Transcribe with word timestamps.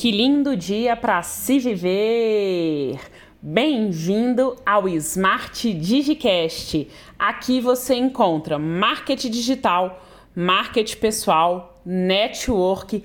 Que 0.00 0.12
lindo 0.12 0.56
dia 0.56 0.94
para 0.94 1.20
se 1.24 1.58
viver! 1.58 3.00
Bem-vindo 3.42 4.54
ao 4.64 4.88
Smart 4.90 5.74
Digicast. 5.74 6.88
Aqui 7.18 7.60
você 7.60 7.96
encontra 7.96 8.60
marketing 8.60 9.30
digital, 9.30 10.00
marketing 10.36 10.98
pessoal, 10.98 11.82
network, 11.84 13.02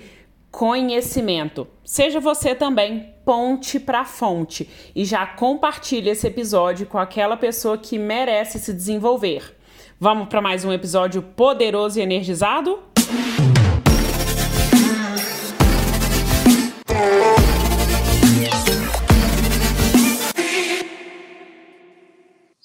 conhecimento. 0.51 1.67
Seja 1.83 2.19
você 2.19 2.53
também 2.53 3.11
ponte 3.25 3.79
para 3.79 4.05
fonte 4.05 4.69
e 4.95 5.03
já 5.03 5.25
compartilhe 5.25 6.11
esse 6.11 6.27
episódio 6.27 6.85
com 6.85 6.99
aquela 6.99 7.35
pessoa 7.35 7.75
que 7.75 7.97
merece 7.97 8.59
se 8.59 8.71
desenvolver. 8.71 9.57
Vamos 9.99 10.27
para 10.27 10.43
mais 10.43 10.63
um 10.63 10.71
episódio 10.71 11.23
poderoso 11.23 11.97
e 11.97 12.03
energizado? 12.03 12.92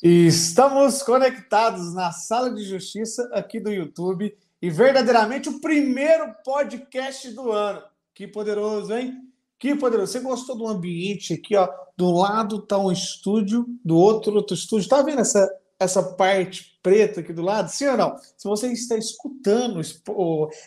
Estamos 0.01 1.03
conectados 1.03 1.93
na 1.93 2.13
sala 2.13 2.55
de 2.55 2.63
justiça 2.63 3.29
aqui 3.33 3.59
do 3.59 3.69
YouTube 3.69 4.33
e 4.63 4.71
verdadeiramente 4.71 5.49
o 5.49 5.61
primeiro 5.61 6.33
podcast 6.45 7.29
do 7.33 7.51
ano. 7.51 7.83
Que 8.15 8.29
poderoso, 8.29 8.95
hein? 8.95 9.21
Que 9.59 9.75
poderoso. 9.75 10.13
Você 10.13 10.21
gostou 10.21 10.57
do 10.57 10.69
ambiente 10.69 11.35
aqui, 11.35 11.57
ó? 11.57 11.69
Do 11.97 12.13
lado 12.13 12.63
tá 12.63 12.79
um 12.79 12.93
estúdio, 12.93 13.67
do 13.85 13.97
outro 13.97 14.37
outro 14.37 14.55
estúdio. 14.55 14.89
Tá 14.89 15.03
vendo 15.03 15.21
essa 15.21 15.51
essa 15.79 16.03
parte 16.03 16.79
preta 16.83 17.21
aqui 17.21 17.33
do 17.33 17.43
lado? 17.43 17.69
Sim 17.69 17.87
ou 17.89 17.97
não? 17.97 18.17
Se 18.37 18.49
você 18.49 18.73
está 18.73 18.97
escutando 18.97 19.81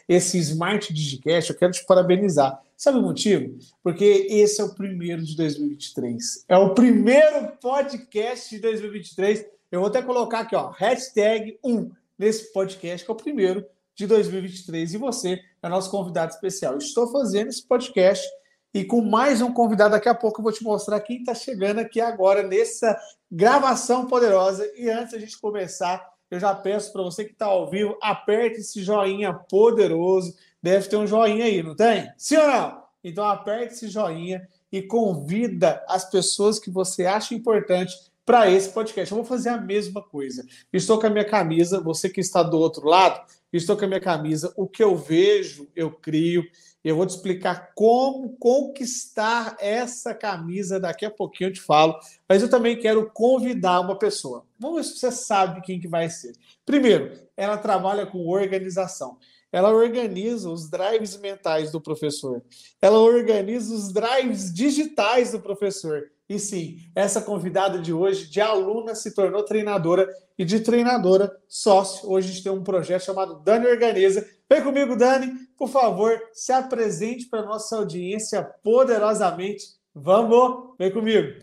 esse 0.08 0.38
Smart 0.38 0.94
Digicast, 0.94 1.52
eu 1.52 1.58
quero 1.58 1.72
te 1.72 1.86
parabenizar. 1.86 2.62
Sabe 2.78 2.98
o 2.98 3.02
motivo? 3.02 3.58
Porque 3.84 4.28
esse 4.30 4.62
é 4.62 4.64
o 4.64 4.74
primeiro 4.74 5.24
de 5.24 5.36
2023. 5.36 6.46
É 6.48 6.58
o 6.58 6.74
primeiro 6.74 7.50
podcast 7.62 8.50
de 8.50 8.62
2023. 8.62 9.46
Eu 9.72 9.82
vou 9.82 9.90
até 9.90 10.02
colocar 10.02 10.40
aqui, 10.40 10.56
ó, 10.56 10.70
hashtag 10.70 11.60
1 11.64 11.92
nesse 12.18 12.52
podcast, 12.52 13.06
que 13.06 13.12
é 13.12 13.14
o 13.14 13.18
primeiro 13.18 13.66
de 13.96 14.08
2023. 14.08 14.94
E 14.94 14.98
você 14.98 15.40
é 15.62 15.70
nosso 15.70 15.92
convidado 15.92 16.34
especial. 16.34 16.78
Estou 16.78 17.12
fazendo 17.12 17.50
esse 17.50 17.64
podcast 17.68 18.28
e 18.74 18.84
com 18.84 19.02
mais 19.02 19.42
um 19.42 19.54
convidado. 19.54 19.92
Daqui 19.92 20.10
a 20.10 20.16
pouco 20.16 20.40
eu 20.40 20.44
vou 20.44 20.52
te 20.52 20.64
mostrar 20.64 21.00
quem 21.02 21.18
está 21.20 21.34
chegando 21.34 21.80
aqui 21.80 22.00
agora 22.00 22.44
nessa 22.44 22.98
gravação 23.32 24.08
poderosa. 24.08 24.70
E 24.76 24.90
antes 24.90 25.14
da 25.14 25.20
gente 25.20 25.40
começar, 25.40 26.06
eu 26.30 26.40
já 26.40 26.56
peço 26.56 26.94
para 26.94 27.04
você 27.04 27.26
que 27.26 27.34
está 27.34 27.48
ao 27.48 27.70
vivo, 27.70 27.98
aperte 28.02 28.62
esse 28.62 28.82
joinha 28.82 29.34
poderoso. 29.34 30.34
Deve 30.64 30.88
ter 30.88 30.96
um 30.96 31.08
joinha 31.08 31.46
aí, 31.46 31.62
não 31.62 31.76
tem? 31.76 32.12
Sim 32.18 32.38
ou 32.38 32.48
não? 32.48 32.84
Então 33.04 33.26
aperte 33.26 33.74
esse 33.74 33.88
joinha 33.88 34.48
e 34.72 34.82
convida 34.82 35.84
as 35.88 36.10
pessoas 36.10 36.58
que 36.60 36.70
você 36.70 37.06
acha 37.06 37.36
importante 37.36 37.94
para 38.26 38.50
esse 38.50 38.70
podcast. 38.70 39.12
Eu 39.12 39.18
vou 39.18 39.26
fazer 39.26 39.50
a 39.50 39.58
mesma 39.58 40.02
coisa. 40.02 40.46
Estou 40.72 41.00
com 41.00 41.08
a 41.08 41.10
minha 41.10 41.26
camisa, 41.26 41.82
você 41.82 42.10
que 42.10 42.22
está 42.22 42.42
do 42.42 42.58
outro 42.58 42.88
lado, 42.88 43.22
estou 43.52 43.76
com 43.76 43.86
a 43.86 43.88
minha 43.88 44.00
camisa. 44.00 44.54
O 44.56 44.68
que 44.68 44.84
eu 44.84 44.96
vejo, 44.96 45.68
eu 45.76 45.92
crio. 45.92 46.44
Eu 46.84 46.96
vou 46.96 47.06
te 47.06 47.12
explicar 47.12 47.74
como 47.76 48.36
conquistar 48.38 49.56
essa 49.60 50.16
camisa. 50.16 50.80
Daqui 50.80 51.06
a 51.06 51.12
pouquinho 51.12 51.50
eu 51.50 51.54
te 51.54 51.62
falo. 51.62 51.98
Mas 52.28 52.42
eu 52.42 52.50
também 52.50 52.80
quero 52.80 53.10
convidar 53.12 53.80
uma 53.82 53.98
pessoa. 53.98 54.46
Vamos 54.60 54.78
ver 54.78 54.84
se 54.84 55.00
você 55.00 55.12
sabe 55.12 55.62
quem 55.62 55.80
que 55.80 55.88
vai 55.88 56.10
ser. 56.10 56.34
Primeiro, 56.66 57.20
ela 57.38 57.58
trabalha 57.58 58.06
com 58.06 58.28
organização. 58.28 59.18
Ela 59.52 59.72
organiza 59.72 60.50
os 60.50 60.70
drives 60.70 61.18
mentais 61.18 61.72
do 61.72 61.82
professor. 61.82 62.42
Ela 62.82 63.00
organiza 63.00 63.74
os 63.74 63.92
drives 63.92 64.54
digitais 64.54 65.32
do 65.34 65.42
professor. 65.42 66.11
E 66.32 66.40
sim, 66.40 66.78
essa 66.96 67.22
convidada 67.22 67.78
de 67.78 67.92
hoje, 67.92 68.32
de 68.32 68.40
aluna, 68.40 68.96
se 68.96 69.14
tornou 69.14 69.44
treinadora 69.44 70.08
e 70.38 70.46
de 70.46 70.62
treinadora 70.62 71.30
sócio. 71.46 72.10
Hoje 72.10 72.30
a 72.30 72.32
gente 72.32 72.44
tem 72.44 72.52
um 72.54 72.64
projeto 72.64 73.04
chamado 73.04 73.44
Dani 73.44 73.68
Organiza. 73.68 74.26
Vem 74.50 74.64
comigo, 74.64 74.96
Dani, 74.96 75.30
por 75.58 75.68
favor, 75.68 76.18
se 76.32 76.54
apresente 76.54 77.28
para 77.28 77.42
a 77.42 77.46
nossa 77.46 77.76
audiência 77.76 78.50
poderosamente. 78.64 79.62
Vamos, 79.94 80.74
vem 80.80 80.90
comigo. 80.90 81.38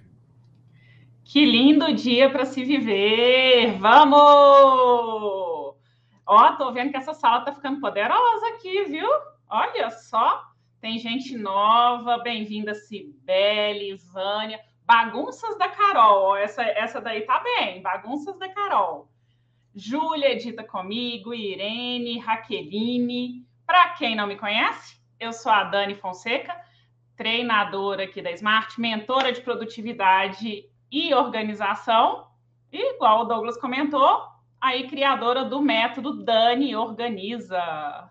Que 1.23 1.45
lindo 1.45 1.93
dia 1.93 2.31
para 2.31 2.47
se 2.47 2.65
viver! 2.65 3.77
Vamos! 3.79 4.17
Ó, 6.27 6.53
tô 6.57 6.73
vendo 6.73 6.93
que 6.93 6.97
essa 6.97 7.13
sala 7.13 7.45
tá 7.45 7.53
ficando 7.53 7.79
poderosa 7.79 8.47
aqui, 8.55 8.85
viu? 8.85 9.07
Olha 9.51 9.91
só, 9.91 10.45
tem 10.81 10.99
gente 10.99 11.37
nova, 11.37 12.17
bem-vinda 12.17 12.75
Cibele, 12.75 13.97
Vânia. 14.15 14.59
Bagunças 14.89 15.59
da 15.59 15.69
Carol. 15.69 16.35
Essa, 16.35 16.63
essa 16.63 16.99
daí 16.99 17.21
tá 17.21 17.39
bem. 17.41 17.83
Bagunças 17.83 18.39
da 18.39 18.49
Carol. 18.49 19.07
Júlia 19.75 20.33
edita 20.33 20.65
comigo, 20.65 21.35
Irene, 21.35 22.19
Raqueline. 22.19 23.47
Para 23.67 23.91
quem 23.91 24.17
não 24.17 24.27
me 24.27 24.39
conhece, 24.39 24.99
eu 25.21 25.31
sou 25.31 25.53
a 25.53 25.65
Dani 25.65 25.95
Fonseca, 25.95 26.57
treinadora 27.15 28.05
aqui 28.05 28.23
da 28.23 28.31
Smart, 28.31 28.81
mentora 28.81 29.31
de 29.31 29.43
produtividade 29.43 30.65
e 30.91 31.13
organização. 31.13 32.27
E, 32.73 32.95
igual 32.95 33.21
o 33.21 33.25
Douglas 33.25 33.59
comentou, 33.59 34.23
aí 34.59 34.89
criadora 34.89 35.45
do 35.45 35.61
método 35.61 36.25
Dani 36.25 36.75
Organiza. 36.75 38.09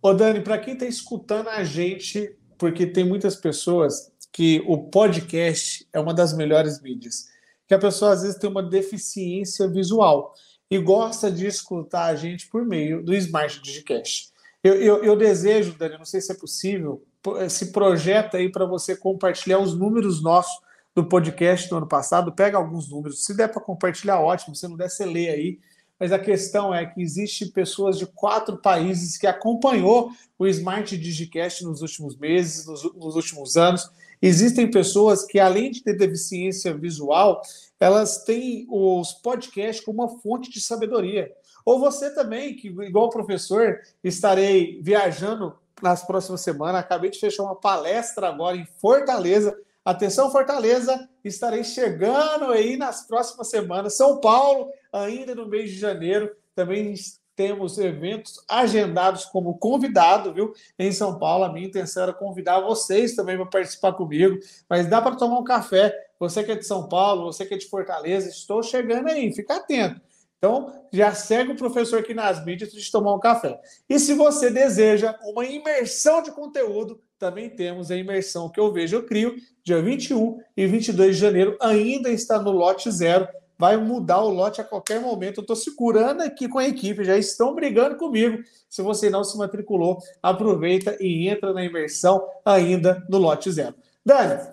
Ô, 0.00 0.14
Dani, 0.14 0.40
para 0.40 0.58
quem 0.58 0.74
está 0.74 0.86
escutando 0.86 1.48
a 1.48 1.64
gente, 1.64 2.38
porque 2.56 2.86
tem 2.86 3.02
muitas 3.02 3.34
pessoas 3.34 4.11
que 4.32 4.64
o 4.66 4.78
podcast 4.78 5.86
é 5.92 6.00
uma 6.00 6.14
das 6.14 6.32
melhores 6.32 6.80
mídias. 6.80 7.26
Que 7.68 7.74
a 7.74 7.78
pessoa 7.78 8.12
às 8.12 8.22
vezes 8.22 8.38
tem 8.38 8.48
uma 8.48 8.62
deficiência 8.62 9.68
visual 9.68 10.34
e 10.70 10.78
gosta 10.78 11.30
de 11.30 11.46
escutar 11.46 12.06
a 12.06 12.16
gente 12.16 12.48
por 12.48 12.64
meio 12.64 13.04
do 13.04 13.14
Smart 13.14 13.60
Digicast. 13.60 14.32
Eu, 14.64 14.74
eu, 14.76 15.04
eu 15.04 15.16
desejo, 15.16 15.76
Dani, 15.76 15.98
não 15.98 16.04
sei 16.04 16.20
se 16.20 16.32
é 16.32 16.34
possível, 16.34 17.04
se 17.50 17.72
projeta 17.72 18.38
aí 18.38 18.50
para 18.50 18.64
você 18.64 18.96
compartilhar 18.96 19.58
os 19.58 19.76
números 19.76 20.22
nossos 20.22 20.62
do 20.94 21.04
podcast 21.04 21.68
do 21.68 21.76
ano 21.76 21.88
passado. 21.88 22.32
Pega 22.32 22.56
alguns 22.56 22.88
números. 22.88 23.24
Se 23.24 23.36
der 23.36 23.48
para 23.48 23.60
compartilhar, 23.60 24.20
ótimo. 24.20 24.54
Se 24.54 24.66
não 24.66 24.76
der, 24.76 24.88
você 24.88 25.04
lê 25.04 25.28
aí. 25.28 25.58
Mas 26.00 26.10
a 26.10 26.18
questão 26.18 26.74
é 26.74 26.86
que 26.86 27.00
existe 27.00 27.46
pessoas 27.46 27.98
de 27.98 28.06
quatro 28.06 28.56
países 28.56 29.18
que 29.18 29.26
acompanhou 29.26 30.10
o 30.38 30.46
Smart 30.46 30.96
Digicast 30.96 31.64
nos 31.64 31.82
últimos 31.82 32.16
meses, 32.16 32.66
nos, 32.66 32.82
nos 32.94 33.14
últimos 33.14 33.56
anos 33.56 33.90
Existem 34.22 34.70
pessoas 34.70 35.26
que, 35.26 35.40
além 35.40 35.72
de 35.72 35.82
ter 35.82 35.94
deficiência 35.96 36.72
visual, 36.72 37.42
elas 37.80 38.22
têm 38.22 38.64
os 38.70 39.12
podcasts 39.12 39.84
como 39.84 40.02
uma 40.02 40.20
fonte 40.20 40.48
de 40.48 40.60
sabedoria. 40.60 41.32
Ou 41.64 41.80
você 41.80 42.14
também, 42.14 42.54
que, 42.54 42.68
igual 42.68 43.10
professor, 43.10 43.80
estarei 44.02 44.80
viajando 44.80 45.58
nas 45.82 46.06
próximas 46.06 46.40
semanas. 46.40 46.80
Acabei 46.80 47.10
de 47.10 47.18
fechar 47.18 47.42
uma 47.42 47.56
palestra 47.56 48.28
agora 48.28 48.56
em 48.56 48.66
Fortaleza. 48.80 49.58
Atenção, 49.84 50.30
Fortaleza, 50.30 51.08
estarei 51.24 51.64
chegando 51.64 52.52
aí 52.52 52.76
nas 52.76 53.04
próximas 53.04 53.48
semanas. 53.48 53.96
São 53.96 54.20
Paulo, 54.20 54.70
ainda 54.92 55.34
no 55.34 55.48
mês 55.48 55.70
de 55.70 55.78
janeiro, 55.78 56.30
também 56.54 56.94
temos 57.34 57.78
eventos 57.78 58.44
agendados 58.48 59.24
como 59.24 59.58
convidado, 59.58 60.32
viu? 60.32 60.52
Em 60.78 60.92
São 60.92 61.18
Paulo, 61.18 61.44
a 61.44 61.52
minha 61.52 61.66
intenção 61.66 62.02
era 62.02 62.12
convidar 62.12 62.60
vocês 62.60 63.14
também 63.14 63.36
para 63.36 63.46
participar 63.46 63.92
comigo, 63.92 64.38
mas 64.68 64.86
dá 64.86 65.00
para 65.00 65.16
tomar 65.16 65.38
um 65.38 65.44
café. 65.44 65.94
Você 66.18 66.44
que 66.44 66.52
é 66.52 66.56
de 66.56 66.66
São 66.66 66.88
Paulo, 66.88 67.24
você 67.24 67.44
que 67.46 67.54
é 67.54 67.58
de 67.58 67.68
Fortaleza, 67.68 68.28
estou 68.28 68.62
chegando 68.62 69.08
aí, 69.08 69.32
fica 69.32 69.56
atento. 69.56 70.00
Então, 70.38 70.72
já 70.92 71.14
segue 71.14 71.52
o 71.52 71.56
professor 71.56 72.00
aqui 72.00 72.12
nas 72.12 72.44
mídias 72.44 72.72
de 72.72 72.90
tomar 72.90 73.14
um 73.14 73.20
café. 73.20 73.60
E 73.88 73.96
se 74.00 74.12
você 74.12 74.50
deseja 74.50 75.16
uma 75.22 75.44
imersão 75.44 76.20
de 76.20 76.32
conteúdo, 76.32 77.00
também 77.16 77.48
temos 77.48 77.92
a 77.92 77.96
imersão 77.96 78.50
que 78.50 78.58
eu 78.58 78.72
vejo, 78.72 78.96
eu 78.96 79.06
crio, 79.06 79.36
dia 79.62 79.80
21 79.80 80.40
e 80.56 80.66
22 80.66 81.14
de 81.14 81.22
janeiro, 81.22 81.56
ainda 81.60 82.10
está 82.10 82.42
no 82.42 82.50
lote 82.50 82.90
zero 82.90 83.28
vai 83.62 83.76
mudar 83.76 84.20
o 84.20 84.28
lote 84.28 84.60
a 84.60 84.64
qualquer 84.64 85.00
momento. 85.00 85.38
Eu 85.38 85.42
estou 85.42 85.54
segurando 85.54 86.20
aqui 86.20 86.48
com 86.48 86.58
a 86.58 86.66
equipe, 86.66 87.04
já 87.04 87.16
estão 87.16 87.54
brigando 87.54 87.94
comigo. 87.94 88.42
Se 88.68 88.82
você 88.82 89.08
não 89.08 89.22
se 89.22 89.38
matriculou, 89.38 90.02
aproveita 90.20 90.96
e 90.98 91.28
entra 91.28 91.52
na 91.52 91.64
imersão 91.64 92.28
ainda 92.44 93.06
no 93.08 93.18
lote 93.18 93.52
zero. 93.52 93.76
Dani, 94.04 94.50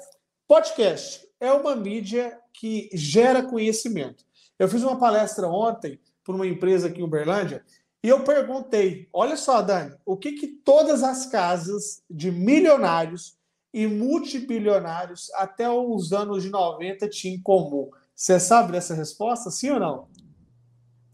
podcast 0.48 1.28
é 1.40 1.52
uma 1.52 1.76
mídia 1.76 2.38
que 2.54 2.88
gera 2.94 3.42
conhecimento. 3.42 4.24
Eu 4.60 4.68
fiz 4.68 4.84
uma 4.84 5.00
palestra 5.00 5.48
ontem 5.48 6.00
para 6.24 6.36
uma 6.36 6.46
empresa 6.46 6.88
aqui 6.88 7.02
em 7.02 7.04
Uberlândia 7.04 7.66
e 8.04 8.10
eu 8.10 8.24
perguntei: 8.24 9.10
olha 9.12 9.36
só, 9.36 9.60
Dani, 9.64 9.96
o 10.06 10.16
que, 10.16 10.34
que 10.34 10.46
todas 10.46 11.02
as 11.02 11.26
casas 11.26 12.04
de 12.08 12.30
milionários 12.30 13.40
e 13.74 13.88
multibilionários 13.88 15.32
até 15.34 15.68
os 15.68 16.14
anos 16.14 16.44
de 16.44 16.52
90 16.52 17.10
tinham 17.10 17.38
em 17.38 17.42
comum? 17.42 17.90
Você 18.20 18.38
sabe 18.38 18.74
dessa 18.74 18.94
resposta, 18.94 19.50
sim 19.50 19.70
ou 19.70 19.80
não? 19.80 20.10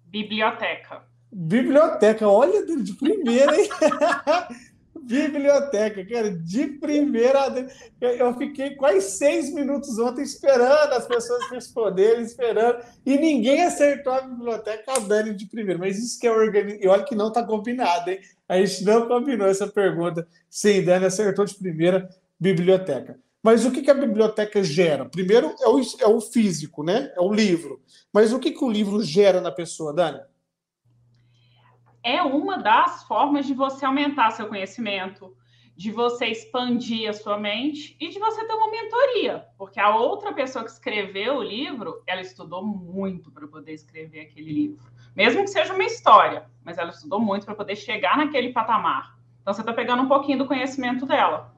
Biblioteca. 0.05 1.03
Biblioteca, 1.31 2.27
olha 2.27 2.65
de 2.65 2.93
primeira, 2.93 3.55
hein? 3.55 3.69
biblioteca, 5.03 6.03
cara, 6.03 6.31
de 6.31 6.65
primeira. 6.65 7.67
Eu 8.01 8.33
fiquei 8.33 8.71
quase 8.71 9.01
seis 9.01 9.53
minutos 9.53 9.99
ontem 9.99 10.23
esperando 10.23 10.93
as 10.93 11.07
pessoas 11.07 11.47
responderem, 11.51 12.23
esperando, 12.23 12.83
e 13.05 13.15
ninguém 13.17 13.61
acertou 13.61 14.11
a 14.11 14.21
biblioteca, 14.21 14.93
a 14.93 14.97
Dani 14.97 15.35
de 15.35 15.45
primeiro. 15.45 15.79
Mas 15.79 15.99
isso 15.99 16.19
que 16.19 16.25
é 16.25 16.31
organizado. 16.31 16.83
E 16.83 16.87
olha 16.87 17.03
que 17.03 17.13
não 17.13 17.27
está 17.27 17.43
combinado, 17.43 18.09
hein? 18.09 18.19
A 18.49 18.57
gente 18.57 18.83
não 18.83 19.07
combinou 19.07 19.47
essa 19.47 19.67
pergunta. 19.67 20.27
Sim, 20.49 20.83
Dani 20.83 21.05
acertou 21.05 21.45
de 21.45 21.53
primeira 21.53 22.09
biblioteca. 22.39 23.19
Mas 23.45 23.63
o 23.63 23.71
que, 23.71 23.83
que 23.83 23.91
a 23.91 23.93
biblioteca 23.93 24.63
gera? 24.63 25.05
Primeiro 25.05 25.53
é 25.61 25.69
o, 25.69 25.79
é 25.99 26.07
o 26.07 26.19
físico, 26.19 26.81
né? 26.81 27.13
É 27.15 27.21
o 27.21 27.31
livro. 27.31 27.79
Mas 28.11 28.33
o 28.33 28.39
que, 28.39 28.49
que 28.49 28.63
o 28.63 28.71
livro 28.71 29.03
gera 29.03 29.39
na 29.39 29.51
pessoa, 29.51 29.93
Dani? 29.93 30.19
É 32.01 32.23
uma 32.23 32.57
das 32.57 33.03
formas 33.03 33.45
de 33.45 33.53
você 33.53 33.85
aumentar 33.85 34.31
seu 34.31 34.47
conhecimento, 34.47 35.37
de 35.75 35.91
você 35.91 36.25
expandir 36.25 37.07
a 37.07 37.13
sua 37.13 37.37
mente 37.37 37.95
e 37.99 38.09
de 38.09 38.17
você 38.17 38.43
ter 38.47 38.53
uma 38.53 38.71
mentoria, 38.71 39.45
porque 39.59 39.79
a 39.79 39.95
outra 39.95 40.33
pessoa 40.33 40.65
que 40.65 40.71
escreveu 40.71 41.35
o 41.35 41.43
livro, 41.43 42.01
ela 42.07 42.21
estudou 42.21 42.65
muito 42.65 43.31
para 43.31 43.47
poder 43.47 43.73
escrever 43.73 44.21
aquele 44.21 44.51
livro, 44.51 44.83
mesmo 45.15 45.43
que 45.43 45.51
seja 45.51 45.71
uma 45.71 45.83
história, 45.83 46.49
mas 46.63 46.79
ela 46.79 46.89
estudou 46.89 47.19
muito 47.19 47.45
para 47.45 47.53
poder 47.53 47.75
chegar 47.75 48.17
naquele 48.17 48.51
patamar. 48.51 49.15
Então 49.43 49.53
você 49.53 49.61
está 49.61 49.71
pegando 49.71 50.01
um 50.01 50.07
pouquinho 50.07 50.39
do 50.39 50.47
conhecimento 50.47 51.05
dela. 51.05 51.54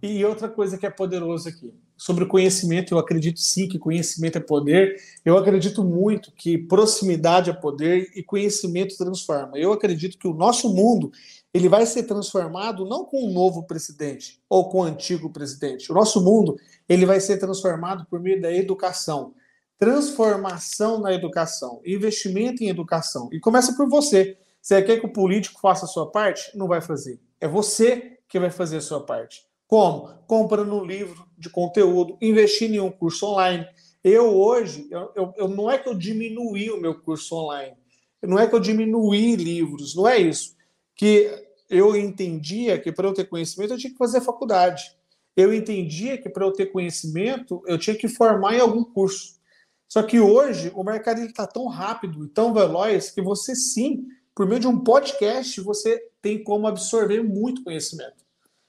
E 0.00 0.24
outra 0.24 0.48
coisa 0.48 0.78
que 0.78 0.86
é 0.86 0.90
poderoso 0.90 1.48
aqui, 1.48 1.74
sobre 1.96 2.24
conhecimento, 2.24 2.94
eu 2.94 2.98
acredito 2.98 3.40
sim 3.40 3.66
que 3.66 3.78
conhecimento 3.78 4.38
é 4.38 4.40
poder. 4.40 4.96
Eu 5.24 5.36
acredito 5.36 5.82
muito 5.82 6.30
que 6.32 6.56
proximidade 6.56 7.50
é 7.50 7.52
poder 7.52 8.12
e 8.14 8.22
conhecimento 8.22 8.96
transforma. 8.96 9.58
Eu 9.58 9.72
acredito 9.72 10.16
que 10.16 10.28
o 10.28 10.32
nosso 10.32 10.72
mundo 10.72 11.10
ele 11.52 11.68
vai 11.68 11.84
ser 11.84 12.04
transformado 12.04 12.84
não 12.84 13.04
com 13.04 13.26
um 13.26 13.32
novo 13.32 13.64
presidente 13.64 14.40
ou 14.48 14.68
com 14.68 14.78
o 14.78 14.80
um 14.82 14.84
antigo 14.84 15.30
presidente. 15.30 15.90
O 15.90 15.94
nosso 15.94 16.22
mundo 16.22 16.56
ele 16.88 17.04
vai 17.04 17.18
ser 17.18 17.38
transformado 17.38 18.06
por 18.08 18.20
meio 18.20 18.40
da 18.40 18.52
educação. 18.52 19.34
Transformação 19.76 21.00
na 21.00 21.12
educação, 21.12 21.80
investimento 21.84 22.62
em 22.62 22.68
educação. 22.68 23.28
E 23.32 23.40
começa 23.40 23.74
por 23.74 23.88
você. 23.88 24.36
Você 24.60 24.82
quer 24.82 25.00
que 25.00 25.06
o 25.06 25.12
político 25.12 25.60
faça 25.60 25.84
a 25.84 25.88
sua 25.88 26.10
parte? 26.10 26.56
Não 26.56 26.68
vai 26.68 26.80
fazer. 26.80 27.20
É 27.40 27.48
você 27.48 28.18
que 28.28 28.38
vai 28.38 28.50
fazer 28.50 28.76
a 28.76 28.80
sua 28.80 29.04
parte. 29.04 29.47
Como? 29.68 30.08
Comprando 30.26 30.74
um 30.74 30.84
livro 30.84 31.28
de 31.36 31.50
conteúdo, 31.50 32.16
investindo 32.22 32.74
em 32.74 32.80
um 32.80 32.90
curso 32.90 33.26
online. 33.26 33.66
Eu 34.02 34.34
hoje, 34.34 34.88
eu, 34.90 35.12
eu, 35.14 35.34
eu, 35.36 35.48
não 35.48 35.70
é 35.70 35.76
que 35.76 35.88
eu 35.88 35.94
diminuí 35.94 36.70
o 36.70 36.80
meu 36.80 36.98
curso 36.98 37.36
online, 37.36 37.76
não 38.22 38.38
é 38.38 38.46
que 38.46 38.54
eu 38.54 38.60
diminuí 38.60 39.36
livros, 39.36 39.94
não 39.94 40.08
é 40.08 40.18
isso. 40.18 40.56
Que 40.96 41.30
eu 41.68 41.94
entendia 41.94 42.78
que 42.78 42.90
para 42.90 43.06
eu 43.06 43.12
ter 43.12 43.28
conhecimento 43.28 43.74
eu 43.74 43.78
tinha 43.78 43.92
que 43.92 43.98
fazer 43.98 44.22
faculdade. 44.22 44.96
Eu 45.36 45.52
entendia 45.52 46.16
que 46.16 46.30
para 46.30 46.46
eu 46.46 46.52
ter 46.52 46.66
conhecimento 46.66 47.62
eu 47.66 47.78
tinha 47.78 47.94
que 47.94 48.08
formar 48.08 48.54
em 48.54 48.60
algum 48.60 48.82
curso. 48.82 49.38
Só 49.86 50.02
que 50.02 50.18
hoje 50.18 50.72
o 50.74 50.82
mercado 50.82 51.20
está 51.20 51.46
tão 51.46 51.66
rápido 51.66 52.24
e 52.24 52.28
tão 52.28 52.54
veloz 52.54 53.10
que 53.10 53.20
você 53.20 53.54
sim, 53.54 54.06
por 54.34 54.46
meio 54.46 54.60
de 54.60 54.66
um 54.66 54.82
podcast, 54.82 55.60
você 55.60 56.02
tem 56.22 56.42
como 56.42 56.66
absorver 56.66 57.22
muito 57.22 57.62
conhecimento. 57.62 58.27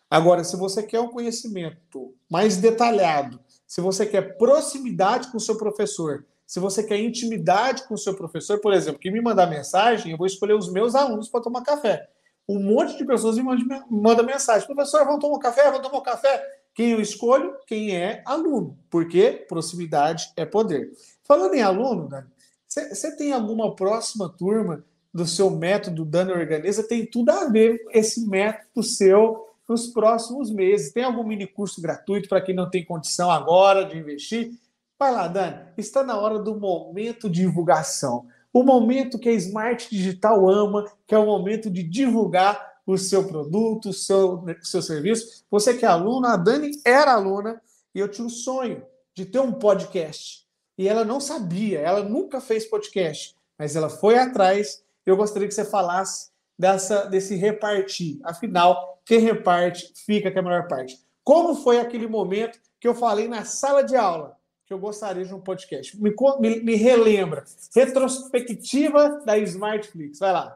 Agora, 0.10 0.44
se 0.44 0.58
você 0.58 0.82
quer 0.82 1.00
um 1.00 1.10
conhecimento 1.10 2.16
mais 2.30 2.58
detalhado, 2.58 3.40
se 3.68 3.80
você 3.80 4.06
quer 4.06 4.38
proximidade 4.38 5.32
com 5.32 5.38
o 5.38 5.42
seu 5.42 5.56
professor, 5.56 6.26
se 6.48 6.60
você 6.60 6.82
quer 6.82 7.00
intimidade 7.00 7.88
com 7.88 7.94
o 7.94 7.98
seu 7.98 8.16
professor, 8.16 8.60
por 8.60 8.74
exemplo, 8.74 9.00
que 9.00 9.12
me 9.12 9.22
mandar 9.22 9.46
mensagem, 9.46 10.12
eu 10.12 10.18
vou 10.18 10.26
escolher 10.26 10.54
os 10.54 10.72
meus 10.72 10.96
alunos 10.96 11.30
para 11.30 11.42
tomar 11.42 11.62
café. 11.62 12.10
Um 12.48 12.60
monte 12.60 12.98
de 12.98 13.06
pessoas 13.06 13.38
me 13.38 13.44
mandam 13.92 14.26
mensagem: 14.26 14.66
professor, 14.66 15.06
vamos 15.06 15.20
tomar 15.20 15.36
um 15.36 15.40
café? 15.40 15.66
Vamos 15.66 15.82
tomar 15.82 16.00
um 16.00 16.04
café? 16.04 16.44
Quem 16.74 16.92
eu 16.92 17.00
escolho? 17.00 17.56
Quem 17.68 17.96
é 17.96 18.24
aluno. 18.26 18.80
Porque 18.90 19.46
proximidade 19.48 20.32
é 20.36 20.44
poder. 20.44 20.90
Falando 21.24 21.54
em 21.54 21.62
aluno, 21.62 22.08
Dani, 22.10 22.28
você 22.68 23.16
tem 23.16 23.32
alguma 23.32 23.76
próxima 23.76 24.28
turma 24.28 24.84
do 25.14 25.28
seu 25.28 25.52
método 25.52 26.04
Dani 26.04 26.32
Organiza? 26.32 26.82
Tem 26.82 27.06
tudo 27.06 27.30
a 27.30 27.46
ver 27.46 27.80
esse 27.92 28.28
método 28.28 28.82
seu 28.82 29.49
nos 29.70 29.88
próximos 29.88 30.50
meses. 30.50 30.92
Tem 30.92 31.04
algum 31.04 31.24
mini 31.24 31.46
curso 31.46 31.80
gratuito 31.80 32.28
para 32.28 32.42
quem 32.42 32.56
não 32.56 32.68
tem 32.68 32.84
condição 32.84 33.30
agora 33.30 33.86
de 33.86 33.96
investir? 33.96 34.52
Vai 34.98 35.14
lá, 35.14 35.28
Dani. 35.28 35.60
Está 35.78 36.04
na 36.04 36.18
hora 36.18 36.40
do 36.40 36.60
momento 36.60 37.30
de 37.30 37.42
divulgação. 37.42 38.26
O 38.52 38.64
momento 38.64 39.20
que 39.20 39.30
a 39.30 39.34
Smart 39.34 39.88
Digital 39.90 40.50
ama, 40.50 40.92
que 41.06 41.14
é 41.14 41.18
o 41.20 41.26
momento 41.28 41.70
de 41.70 41.84
divulgar 41.84 42.80
o 42.86 42.98
seu 42.98 43.28
produto, 43.28 43.90
o 43.90 43.94
seu, 43.94 44.44
seu 44.64 44.82
serviço. 44.82 45.46
Você 45.52 45.76
que 45.76 45.86
é 45.86 45.88
aluna, 45.88 46.34
a 46.34 46.38
Dani 46.38 46.72
era 46.84 47.14
aluna 47.14 47.62
e 47.94 48.00
eu 48.00 48.10
tinha 48.10 48.26
um 48.26 48.30
sonho 48.30 48.84
de 49.14 49.26
ter 49.26 49.40
um 49.40 49.52
podcast. 49.52 50.48
E 50.76 50.88
ela 50.88 51.06
não 51.06 51.20
sabia, 51.20 51.80
ela 51.80 52.02
nunca 52.02 52.42
fez 52.42 52.66
podcast, 52.66 53.36
mas 53.58 53.76
ela 53.76 53.90
foi 53.90 54.18
atrás. 54.18 54.84
Eu 55.06 55.16
gostaria 55.16 55.48
que 55.48 55.54
você 55.54 55.66
falasse 55.66 56.32
dessa, 56.58 57.06
desse 57.06 57.36
repartir. 57.36 58.20
Afinal, 58.24 58.99
quem 59.10 59.22
reparte 59.22 59.92
fica 60.06 60.32
com 60.32 60.38
a 60.38 60.42
melhor 60.44 60.68
parte. 60.68 60.96
Como 61.24 61.56
foi 61.56 61.80
aquele 61.80 62.06
momento 62.06 62.60
que 62.80 62.88
eu 62.88 62.94
falei 62.94 63.28
na 63.28 63.44
sala 63.44 63.84
de 63.84 63.96
aula 63.96 64.38
que 64.68 64.72
eu 64.72 64.78
gostaria 64.78 65.26
de 65.26 65.34
um 65.34 65.42
podcast? 65.42 66.00
Me, 66.00 66.14
me, 66.40 66.60
me 66.60 66.76
relembra. 66.76 67.44
Retrospectiva 67.76 69.26
da 69.26 69.36
Smartflix. 69.40 70.20
Vai 70.20 70.32
lá. 70.32 70.56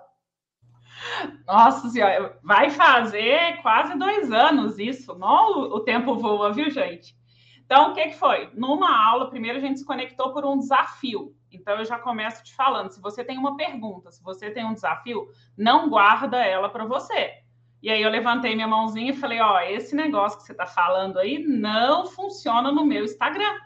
Nossa 1.48 1.90
senhora, 1.90 2.38
vai 2.44 2.70
fazer 2.70 3.60
quase 3.64 3.98
dois 3.98 4.32
anos 4.32 4.78
isso. 4.78 5.18
Não, 5.18 5.62
o 5.72 5.80
tempo 5.80 6.14
voa, 6.14 6.54
viu, 6.54 6.70
gente? 6.70 7.18
Então, 7.66 7.90
o 7.90 7.94
que, 7.96 8.10
que 8.10 8.20
foi? 8.20 8.52
Numa 8.54 9.04
aula, 9.10 9.32
primeiro 9.32 9.58
a 9.58 9.62
gente 9.62 9.80
se 9.80 9.86
conectou 9.86 10.32
por 10.32 10.46
um 10.46 10.60
desafio. 10.60 11.36
Então, 11.52 11.80
eu 11.80 11.86
já 11.86 11.98
começo 11.98 12.44
te 12.44 12.54
falando: 12.54 12.92
se 12.92 13.02
você 13.02 13.24
tem 13.24 13.36
uma 13.36 13.58
pergunta, 13.58 14.12
se 14.12 14.22
você 14.22 14.52
tem 14.52 14.64
um 14.64 14.76
desafio, 14.76 15.28
não 15.58 15.90
guarda 15.90 16.46
ela 16.46 16.70
para 16.70 16.86
você. 16.86 17.42
E 17.84 17.90
aí 17.90 18.02
eu 18.02 18.10
levantei 18.10 18.56
minha 18.56 18.68
mãozinha 18.68 19.12
e 19.12 19.18
falei: 19.18 19.42
ó, 19.42 19.60
esse 19.60 19.94
negócio 19.94 20.40
que 20.40 20.46
você 20.46 20.54
está 20.54 20.66
falando 20.66 21.20
aí 21.20 21.38
não 21.38 22.08
funciona 22.08 22.72
no 22.72 22.86
meu 22.86 23.04
Instagram. 23.04 23.60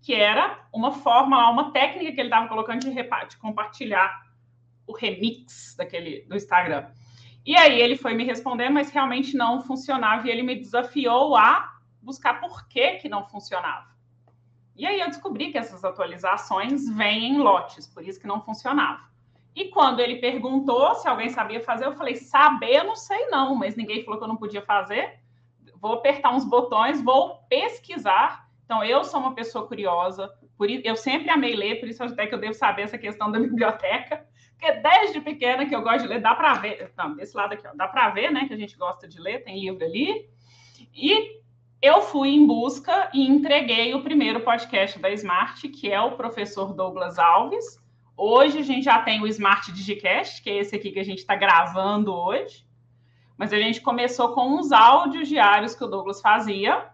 Que 0.00 0.14
era 0.14 0.64
uma 0.72 0.92
forma, 0.92 1.50
uma 1.50 1.72
técnica 1.72 2.12
que 2.12 2.20
ele 2.20 2.28
estava 2.28 2.48
colocando 2.48 2.80
de, 2.80 2.92
de 2.92 3.36
compartilhar 3.38 4.22
o 4.86 4.92
remix 4.92 5.74
daquele 5.76 6.22
do 6.22 6.36
Instagram. 6.36 6.86
E 7.44 7.56
aí 7.56 7.80
ele 7.80 7.96
foi 7.96 8.14
me 8.14 8.22
responder, 8.22 8.68
mas 8.68 8.90
realmente 8.90 9.36
não 9.36 9.60
funcionava. 9.60 10.28
E 10.28 10.30
ele 10.30 10.44
me 10.44 10.54
desafiou 10.54 11.34
a 11.34 11.78
buscar 12.00 12.40
por 12.40 12.68
que, 12.68 12.92
que 12.98 13.08
não 13.08 13.26
funcionava. 13.28 13.90
E 14.76 14.86
aí 14.86 15.00
eu 15.00 15.08
descobri 15.08 15.50
que 15.50 15.58
essas 15.58 15.84
atualizações 15.84 16.88
vêm 16.88 17.34
em 17.34 17.38
lotes, 17.38 17.88
por 17.88 18.06
isso 18.06 18.20
que 18.20 18.26
não 18.26 18.40
funcionava. 18.40 19.11
E 19.54 19.66
quando 19.66 20.00
ele 20.00 20.16
perguntou 20.16 20.94
se 20.94 21.06
alguém 21.06 21.28
sabia 21.28 21.60
fazer, 21.60 21.86
eu 21.86 21.92
falei: 21.92 22.16
saber, 22.16 22.82
não 22.84 22.96
sei 22.96 23.26
não, 23.26 23.54
mas 23.54 23.76
ninguém 23.76 24.02
falou 24.02 24.18
que 24.18 24.24
eu 24.24 24.28
não 24.28 24.36
podia 24.36 24.62
fazer. 24.62 25.20
Vou 25.80 25.94
apertar 25.94 26.34
uns 26.34 26.44
botões, 26.44 27.02
vou 27.02 27.42
pesquisar. 27.48 28.48
Então, 28.64 28.82
eu 28.82 29.04
sou 29.04 29.20
uma 29.20 29.34
pessoa 29.34 29.66
curiosa, 29.66 30.32
por 30.56 30.70
isso, 30.70 30.82
eu 30.86 30.96
sempre 30.96 31.28
amei 31.28 31.54
ler, 31.56 31.80
por 31.80 31.88
isso 31.88 32.02
até 32.02 32.26
que 32.26 32.34
eu 32.34 32.38
devo 32.38 32.54
saber 32.54 32.82
essa 32.82 32.96
questão 32.96 33.30
da 33.30 33.38
biblioteca, 33.40 34.24
porque 34.52 34.72
desde 34.74 35.20
pequena 35.20 35.66
que 35.66 35.74
eu 35.74 35.82
gosto 35.82 36.02
de 36.02 36.06
ler, 36.06 36.20
dá 36.20 36.34
para 36.34 36.54
ver, 36.54 36.92
não, 36.96 37.16
desse 37.16 37.36
lado 37.36 37.52
aqui, 37.52 37.66
ó, 37.66 37.72
dá 37.74 37.88
para 37.88 38.10
ver, 38.10 38.30
né, 38.30 38.46
que 38.46 38.54
a 38.54 38.56
gente 38.56 38.78
gosta 38.78 39.08
de 39.08 39.20
ler, 39.20 39.42
tem 39.42 39.60
livro 39.60 39.84
ali. 39.84 40.30
E 40.94 41.40
eu 41.82 42.00
fui 42.00 42.28
em 42.28 42.46
busca 42.46 43.10
e 43.12 43.26
entreguei 43.26 43.92
o 43.92 44.02
primeiro 44.02 44.40
podcast 44.40 45.00
da 45.00 45.10
Smart, 45.10 45.68
que 45.68 45.90
é 45.90 46.00
o 46.00 46.12
professor 46.12 46.72
Douglas 46.72 47.18
Alves, 47.18 47.81
Hoje 48.24 48.58
a 48.58 48.62
gente 48.62 48.84
já 48.84 49.02
tem 49.02 49.20
o 49.20 49.26
Smart 49.26 49.72
Digicast, 49.72 50.44
que 50.44 50.48
é 50.48 50.58
esse 50.58 50.76
aqui 50.76 50.92
que 50.92 51.00
a 51.00 51.04
gente 51.04 51.18
está 51.18 51.34
gravando 51.34 52.14
hoje. 52.14 52.64
Mas 53.36 53.52
a 53.52 53.58
gente 53.58 53.80
começou 53.80 54.32
com 54.32 54.60
uns 54.60 54.70
áudios 54.70 55.26
diários 55.26 55.74
que 55.74 55.82
o 55.82 55.88
Douglas 55.88 56.20
fazia 56.20 56.86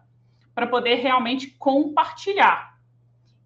para 0.54 0.66
poder 0.66 0.94
realmente 0.94 1.48
compartilhar. 1.58 2.78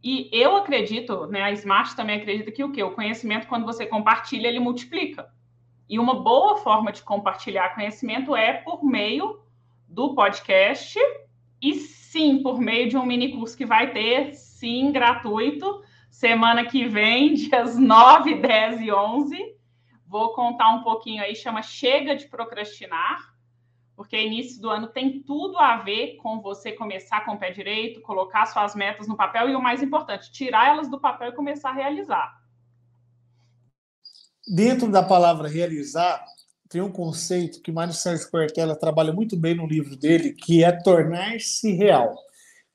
E 0.00 0.30
eu 0.32 0.54
acredito, 0.54 1.26
né, 1.26 1.42
a 1.42 1.50
Smart 1.50 1.96
também 1.96 2.20
acredita 2.20 2.52
que 2.52 2.62
o 2.62 2.70
que? 2.70 2.80
O 2.84 2.92
conhecimento, 2.92 3.48
quando 3.48 3.66
você 3.66 3.84
compartilha, 3.84 4.46
ele 4.46 4.60
multiplica. 4.60 5.28
E 5.88 5.98
uma 5.98 6.22
boa 6.22 6.58
forma 6.58 6.92
de 6.92 7.02
compartilhar 7.02 7.74
conhecimento 7.74 8.36
é 8.36 8.52
por 8.52 8.84
meio 8.84 9.40
do 9.88 10.14
podcast 10.14 10.96
e 11.60 11.74
sim 11.74 12.44
por 12.44 12.60
meio 12.60 12.88
de 12.88 12.96
um 12.96 13.04
mini 13.04 13.32
curso 13.32 13.56
que 13.56 13.66
vai 13.66 13.92
ter, 13.92 14.34
sim, 14.34 14.92
gratuito, 14.92 15.82
Semana 16.12 16.66
que 16.66 16.86
vem, 16.86 17.32
dias 17.34 17.78
9, 17.78 18.34
10 18.34 18.82
e 18.82 18.92
11, 18.92 19.56
vou 20.06 20.34
contar 20.34 20.68
um 20.74 20.82
pouquinho 20.82 21.22
aí, 21.22 21.34
chama 21.34 21.62
Chega 21.62 22.14
de 22.14 22.28
Procrastinar, 22.28 23.34
porque 23.96 24.20
início 24.20 24.60
do 24.60 24.68
ano 24.68 24.88
tem 24.88 25.22
tudo 25.22 25.58
a 25.58 25.78
ver 25.78 26.16
com 26.16 26.42
você 26.42 26.72
começar 26.72 27.24
com 27.24 27.32
o 27.32 27.38
pé 27.38 27.50
direito, 27.50 28.02
colocar 28.02 28.44
suas 28.44 28.74
metas 28.74 29.08
no 29.08 29.16
papel 29.16 29.48
e 29.48 29.56
o 29.56 29.62
mais 29.62 29.82
importante, 29.82 30.30
tirar 30.30 30.68
elas 30.68 30.90
do 30.90 31.00
papel 31.00 31.30
e 31.30 31.34
começar 31.34 31.70
a 31.70 31.74
realizar. 31.74 32.42
Dentro 34.46 34.90
da 34.90 35.02
palavra 35.02 35.48
realizar, 35.48 36.22
tem 36.68 36.82
um 36.82 36.92
conceito 36.92 37.62
que 37.62 37.72
Mário 37.72 37.94
Sérgio 37.94 38.30
Cortella 38.30 38.76
trabalha 38.76 39.14
muito 39.14 39.34
bem 39.34 39.54
no 39.54 39.66
livro 39.66 39.96
dele, 39.96 40.34
que 40.34 40.62
é 40.62 40.72
tornar-se 40.72 41.72
real. 41.72 42.14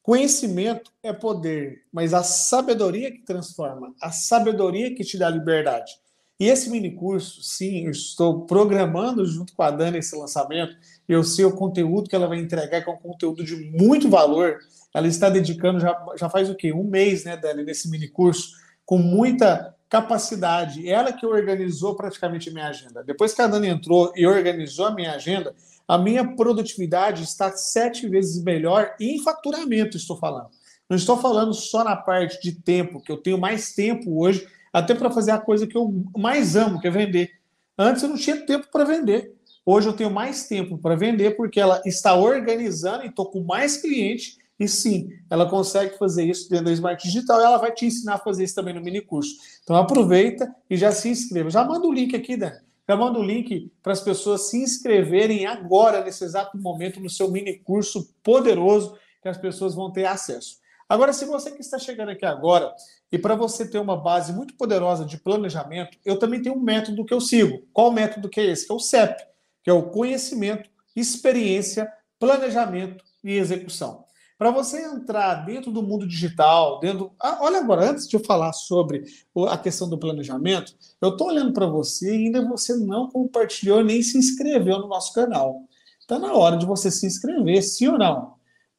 Conhecimento 0.08 0.90
é 1.04 1.12
poder, 1.12 1.82
mas 1.92 2.14
a 2.14 2.24
sabedoria 2.24 3.12
que 3.12 3.26
transforma, 3.26 3.94
a 4.02 4.10
sabedoria 4.10 4.96
que 4.96 5.04
te 5.04 5.18
dá 5.18 5.30
liberdade. 5.30 5.92
E 6.40 6.46
esse 6.46 6.70
mini 6.70 6.96
curso, 6.96 7.44
sim, 7.44 7.88
eu 7.88 7.92
estou 7.92 8.46
programando 8.46 9.26
junto 9.26 9.54
com 9.54 9.64
a 9.64 9.70
Dani 9.70 9.98
esse 9.98 10.16
lançamento. 10.16 10.78
Eu 11.10 11.26
sei 11.26 11.44
o 11.44 11.52
conteúdo 11.52 12.10
que 12.10 12.16
ela 12.16 12.26
vai 12.26 12.40
entregar, 12.40 12.82
que 12.82 12.90
é 12.90 12.94
um 12.94 12.96
conteúdo 12.96 13.44
de 13.44 13.58
muito 13.72 14.10
valor. 14.10 14.60
Ela 14.96 15.10
está 15.10 15.30
dedicando 15.30 15.82
já, 15.82 15.94
já 16.18 16.30
faz 16.30 16.50
o 16.50 16.56
quê? 16.56 16.72
Um 16.72 16.86
mês, 16.86 17.26
né, 17.26 17.36
Dani, 17.36 17.66
nesse 17.66 17.90
mini 17.90 18.08
curso, 18.08 18.52
com 18.86 18.98
muita 18.98 19.76
capacidade. 19.90 20.90
Ela 20.90 21.12
que 21.12 21.26
organizou 21.26 21.96
praticamente 21.96 22.48
a 22.48 22.54
minha 22.54 22.70
agenda. 22.70 23.04
Depois 23.04 23.34
que 23.34 23.42
a 23.42 23.48
Dani 23.48 23.68
entrou 23.68 24.14
e 24.16 24.26
organizou 24.26 24.86
a 24.86 24.96
minha 24.96 25.16
agenda, 25.16 25.54
a 25.88 25.98
minha 25.98 26.36
produtividade 26.36 27.24
está 27.24 27.52
sete 27.52 28.08
vezes 28.10 28.44
melhor 28.44 28.94
em 29.00 29.24
faturamento, 29.24 29.96
estou 29.96 30.18
falando. 30.18 30.50
Não 30.90 30.98
estou 30.98 31.18
falando 31.18 31.54
só 31.54 31.84
na 31.84 31.96
parte 31.96 32.42
de 32.42 32.52
tempo, 32.52 33.02
que 33.02 33.12
eu 33.12 33.18
tenho 33.18 33.38
mais 33.38 33.74
tempo 33.74 34.22
hoje 34.22 34.48
até 34.74 34.94
para 34.94 35.10
fazer 35.10 35.32
a 35.32 35.38
coisa 35.38 35.66
que 35.66 35.78
eu 35.78 36.06
mais 36.16 36.56
amo, 36.56 36.80
que 36.80 36.88
é 36.88 36.92
vender. 36.92 37.32
Antes 37.78 38.04
eu 38.04 38.10
não 38.10 38.18
tinha 38.18 38.46
tempo 38.46 38.68
para 38.72 38.84
vender. 38.84 39.34
Hoje 39.66 39.88
eu 39.88 39.94
tenho 39.94 40.10
mais 40.10 40.48
tempo 40.48 40.78
para 40.78 40.96
vender 40.96 41.36
porque 41.36 41.60
ela 41.60 41.82
está 41.86 42.16
organizando 42.16 43.04
e 43.04 43.08
estou 43.08 43.30
com 43.30 43.44
mais 43.44 43.78
clientes. 43.78 44.38
E 44.60 44.68
sim, 44.68 45.10
ela 45.30 45.48
consegue 45.48 45.98
fazer 45.98 46.26
isso 46.26 46.50
dentro 46.50 46.66
da 46.66 46.72
Smart 46.72 47.06
Digital 47.06 47.40
e 47.40 47.44
ela 47.44 47.58
vai 47.58 47.72
te 47.72 47.86
ensinar 47.86 48.16
a 48.16 48.18
fazer 48.18 48.44
isso 48.44 48.56
também 48.56 48.74
no 48.74 48.82
mini 48.82 49.02
curso. 49.02 49.36
Então 49.64 49.76
aproveita 49.76 50.54
e 50.70 50.76
já 50.76 50.92
se 50.92 51.10
inscreva. 51.10 51.50
Já 51.50 51.64
manda 51.64 51.86
o 51.86 51.94
link 51.94 52.16
aqui, 52.16 52.36
Dani. 52.36 52.67
Já 52.88 52.96
manda 52.96 53.20
o 53.20 53.24
link 53.24 53.72
para 53.84 53.92
as 53.92 54.02
pessoas 54.02 54.50
se 54.50 54.58
inscreverem 54.64 55.46
agora, 55.46 56.04
nesse 56.04 56.24
exato 56.24 56.58
momento, 56.58 57.02
no 57.02 57.10
seu 57.10 57.30
mini 57.30 57.60
curso 57.60 58.14
poderoso 58.24 58.98
que 59.22 59.28
as 59.28 59.38
pessoas 59.38 59.76
vão 59.76 59.92
ter 59.92 60.06
acesso. 60.06 60.60
Agora, 60.88 61.12
se 61.12 61.26
você 61.26 61.52
que 61.52 61.60
está 61.60 61.78
chegando 61.78 62.12
aqui 62.12 62.26
agora 62.26 62.74
e 63.12 63.20
para 63.20 63.36
você 63.36 63.70
ter 63.70 63.78
uma 63.78 63.98
base 63.98 64.32
muito 64.32 64.56
poderosa 64.56 65.04
de 65.04 65.18
planejamento, 65.18 65.98
eu 66.06 66.18
também 66.18 66.42
tenho 66.42 66.56
um 66.56 66.62
método 66.62 67.04
que 67.04 67.14
eu 67.14 67.20
sigo. 67.20 67.62
Qual 67.74 67.92
método 67.92 68.30
que 68.30 68.40
é 68.40 68.46
esse? 68.46 68.66
Que 68.66 68.72
é 68.72 68.76
o 68.76 68.80
CEP, 68.80 69.22
que 69.62 69.70
é 69.70 69.74
o 69.74 69.90
conhecimento, 69.90 70.70
experiência, 70.96 71.92
planejamento 72.18 73.04
e 73.22 73.34
execução. 73.34 74.07
Para 74.38 74.52
você 74.52 74.86
entrar 74.86 75.46
dentro 75.46 75.72
do 75.72 75.82
mundo 75.82 76.08
digital, 76.08 76.80
dentro. 76.80 77.12
Ah, 77.20 77.40
olha 77.42 77.58
agora, 77.58 77.90
antes 77.90 78.08
de 78.08 78.16
eu 78.16 78.24
falar 78.24 78.54
sobre 78.54 79.04
a 79.50 79.58
questão 79.58 79.90
do 79.90 79.98
planejamento, 79.98 80.76
eu 81.02 81.10
estou 81.10 81.28
olhando 81.28 81.52
para 81.52 81.66
você 81.66 82.16
e 82.16 82.26
ainda 82.26 82.48
você 82.48 82.76
não 82.76 83.10
compartilhou 83.10 83.84
nem 83.84 84.02
se 84.04 84.18
inscreveu 84.18 84.78
no 84.78 84.88
nosso 84.88 85.12
canal. 85.12 85.64
Está 86.00 86.20
na 86.20 86.34
hora 86.34 86.56
de 86.56 86.68
você 86.68 86.92
se 86.92 87.08
inscrever, 87.08 87.64
sim 87.64 87.88
ou 87.88 87.98
não? 87.98 88.36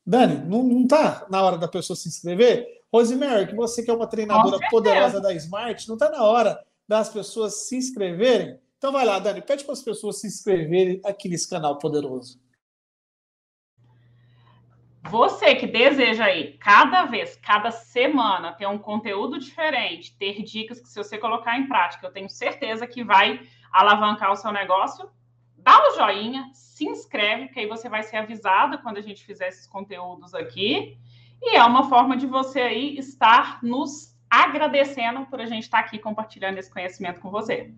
Dani, 0.07 0.37
não 0.49 0.83
está 0.83 1.27
na 1.29 1.43
hora 1.43 1.59
da 1.59 1.67
pessoa 1.67 1.97
se 1.97 2.09
inscrever? 2.09 2.67
Rosemary, 2.93 3.49
que 3.49 3.55
você 3.55 3.83
que 3.83 3.91
é 3.91 3.95
uma 3.95 4.07
treinadora 4.07 4.59
poderosa 4.71 5.21
da 5.21 5.35
Smart, 5.35 5.87
não 5.89 5.97
está 5.97 6.09
na 6.09 6.23
hora 6.23 6.65
das 6.87 7.09
pessoas 7.09 7.67
se 7.67 7.77
inscreverem? 7.77 8.59
Então 8.79 8.93
vai 8.93 9.05
lá, 9.05 9.19
Dani, 9.19 9.43
pede 9.43 9.65
para 9.65 9.73
as 9.73 9.83
pessoas 9.83 10.21
se 10.21 10.27
inscreverem 10.29 11.01
aqui 11.05 11.29
nesse 11.29 11.51
canal 11.51 11.79
poderoso. 11.79 12.41
Você 15.09 15.55
que 15.55 15.67
deseja 15.67 16.27
aí, 16.27 16.59
cada 16.59 17.07
vez, 17.07 17.37
cada 17.37 17.71
semana, 17.71 18.53
ter 18.53 18.67
um 18.67 18.79
conteúdo 18.79 19.39
diferente, 19.39 20.15
ter 20.19 20.43
dicas 20.43 20.81
que, 20.81 20.89
se 20.89 20.97
você 20.97 21.17
colocar 21.17 21.59
em 21.59 21.67
prática, 21.67 22.07
eu 22.07 22.13
tenho 22.13 22.29
certeza 22.29 22.87
que 22.87 23.03
vai 23.03 23.41
alavancar 23.73 24.31
o 24.31 24.37
seu 24.37 24.53
negócio, 24.53 25.09
dá 25.57 25.79
o 25.79 25.95
joinha, 25.97 26.51
se 26.53 26.85
inscreve, 26.85 27.49
que 27.49 27.61
aí 27.61 27.67
você 27.67 27.89
vai 27.89 28.03
ser 28.03 28.19
avisada 28.19 28.77
quando 28.77 28.99
a 28.99 29.03
gente 29.03 29.25
fizer 29.25 29.49
esses 29.49 29.67
conteúdos 29.67 30.35
aqui. 30.35 30.99
E 31.41 31.57
é 31.57 31.65
uma 31.65 31.89
forma 31.89 32.15
de 32.15 32.27
você 32.27 32.61
aí 32.61 32.99
estar 32.99 33.63
nos 33.63 34.15
agradecendo 34.29 35.25
por 35.27 35.41
a 35.41 35.47
gente 35.47 35.63
estar 35.63 35.79
aqui 35.79 35.99
compartilhando 35.99 36.59
esse 36.59 36.71
conhecimento 36.71 37.21
com 37.21 37.31
você. 37.31 37.73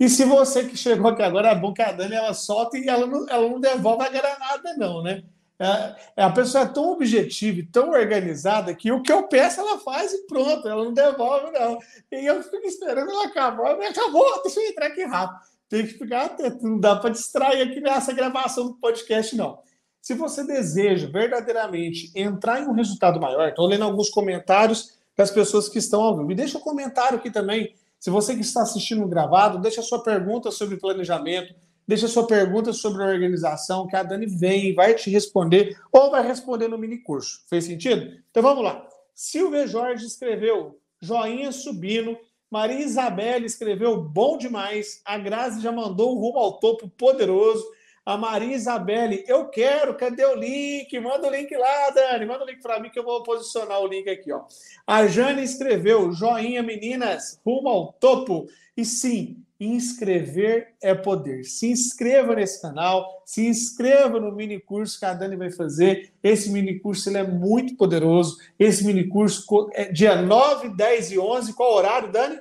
E 0.00 0.08
se 0.08 0.24
você 0.24 0.64
que 0.64 0.78
chegou 0.78 1.10
aqui 1.10 1.22
agora, 1.22 1.50
é 1.50 1.54
bom 1.54 1.74
que 1.74 1.82
a 1.82 1.92
Dani 1.92 2.14
ela 2.14 2.32
solta 2.32 2.78
e 2.78 2.88
ela 2.88 3.06
não, 3.06 3.28
ela 3.28 3.46
não 3.46 3.60
devolve 3.60 4.02
a 4.02 4.08
granada, 4.08 4.74
não, 4.78 5.02
né? 5.02 5.22
É, 5.58 5.94
é, 6.16 6.22
a 6.22 6.30
pessoa 6.30 6.64
é 6.64 6.66
tão 6.66 6.92
objetiva 6.92 7.58
e 7.58 7.66
tão 7.66 7.90
organizada 7.90 8.74
que 8.74 8.90
o 8.90 9.02
que 9.02 9.12
eu 9.12 9.28
peço 9.28 9.60
ela 9.60 9.78
faz 9.78 10.10
e 10.14 10.26
pronto, 10.26 10.66
ela 10.66 10.82
não 10.82 10.94
devolve, 10.94 11.50
não. 11.50 11.78
E 12.10 12.24
eu 12.24 12.42
fico 12.42 12.66
esperando 12.66 13.10
ela 13.10 13.26
acabar, 13.26 13.76
mas 13.76 13.90
acabou, 13.90 14.42
deixa 14.42 14.58
eu 14.58 14.70
entrar 14.70 14.86
aqui 14.86 15.04
rápido. 15.04 15.38
Tem 15.68 15.86
que 15.86 15.92
ficar 15.92 16.24
atento, 16.24 16.66
não 16.66 16.80
dá 16.80 16.96
para 16.96 17.10
distrair 17.10 17.60
aqui 17.60 17.78
nessa 17.78 18.14
gravação 18.14 18.68
do 18.68 18.74
podcast, 18.78 19.36
não. 19.36 19.58
Se 20.00 20.14
você 20.14 20.44
deseja 20.44 21.08
verdadeiramente 21.08 22.10
entrar 22.14 22.62
em 22.62 22.66
um 22.66 22.72
resultado 22.72 23.20
maior, 23.20 23.50
estou 23.50 23.66
lendo 23.66 23.84
alguns 23.84 24.08
comentários 24.08 24.98
das 25.14 25.30
pessoas 25.30 25.68
que 25.68 25.78
estão 25.78 26.00
ao 26.00 26.16
vivo. 26.16 26.26
Me 26.26 26.34
deixa 26.34 26.56
um 26.56 26.62
comentário 26.62 27.18
aqui 27.18 27.30
também. 27.30 27.74
Se 28.00 28.08
você 28.08 28.34
que 28.34 28.40
está 28.40 28.62
assistindo 28.62 29.06
gravado, 29.06 29.58
deixa 29.58 29.82
a 29.82 29.84
sua 29.84 30.02
pergunta 30.02 30.50
sobre 30.50 30.78
planejamento, 30.78 31.54
deixa 31.86 32.06
a 32.06 32.08
sua 32.08 32.26
pergunta 32.26 32.72
sobre 32.72 33.02
organização, 33.02 33.86
que 33.86 33.94
a 33.94 34.02
Dani 34.02 34.24
vem 34.24 34.70
e 34.70 34.72
vai 34.72 34.94
te 34.94 35.10
responder, 35.10 35.78
ou 35.92 36.10
vai 36.10 36.26
responder 36.26 36.66
no 36.66 36.78
mini 36.78 36.96
curso. 36.96 37.42
Fez 37.46 37.64
sentido? 37.64 38.16
Então 38.30 38.42
vamos 38.42 38.64
lá. 38.64 38.88
Silvia 39.14 39.66
Jorge 39.66 40.06
escreveu 40.06 40.80
joinha 40.98 41.52
subindo. 41.52 42.16
Maria 42.50 42.80
Isabelle 42.80 43.44
escreveu 43.44 44.00
bom 44.00 44.38
demais. 44.38 45.02
A 45.04 45.18
Grazi 45.18 45.60
já 45.60 45.70
mandou 45.70 46.16
um 46.16 46.18
rumo 46.18 46.38
ao 46.38 46.58
topo 46.58 46.88
poderoso. 46.88 47.62
A 48.04 48.16
Maria 48.16 48.56
Isabelle, 48.56 49.24
eu 49.28 49.48
quero, 49.48 49.94
cadê 49.94 50.24
o 50.24 50.34
link? 50.34 50.98
Manda 50.98 51.28
o 51.28 51.30
link 51.30 51.54
lá, 51.54 51.90
Dani, 51.90 52.24
manda 52.24 52.44
o 52.44 52.46
link 52.46 52.62
para 52.62 52.80
mim 52.80 52.88
que 52.88 52.98
eu 52.98 53.04
vou 53.04 53.22
posicionar 53.22 53.80
o 53.80 53.86
link 53.86 54.08
aqui, 54.08 54.32
ó. 54.32 54.44
A 54.86 55.06
Jane 55.06 55.42
escreveu, 55.42 56.10
joinha, 56.10 56.62
meninas, 56.62 57.38
rumo 57.44 57.68
ao 57.68 57.92
topo. 57.92 58.46
E 58.74 58.84
sim, 58.86 59.44
inscrever 59.60 60.74
é 60.82 60.94
poder. 60.94 61.44
Se 61.44 61.70
inscreva 61.70 62.34
nesse 62.34 62.62
canal, 62.62 63.22
se 63.26 63.46
inscreva 63.46 64.18
no 64.18 64.32
mini 64.32 64.58
curso 64.58 64.98
que 64.98 65.04
a 65.04 65.12
Dani 65.12 65.36
vai 65.36 65.50
fazer. 65.50 66.12
Esse 66.22 66.50
mini 66.50 66.80
curso 66.80 67.10
ele 67.10 67.18
é 67.18 67.22
muito 67.22 67.76
poderoso. 67.76 68.38
Esse 68.58 68.82
mini 68.84 69.06
curso 69.06 69.70
é 69.74 69.92
dia 69.92 70.22
9, 70.22 70.70
10 70.70 71.12
e 71.12 71.18
11. 71.18 71.52
Qual 71.52 71.74
horário, 71.74 72.10
Dani? 72.10 72.40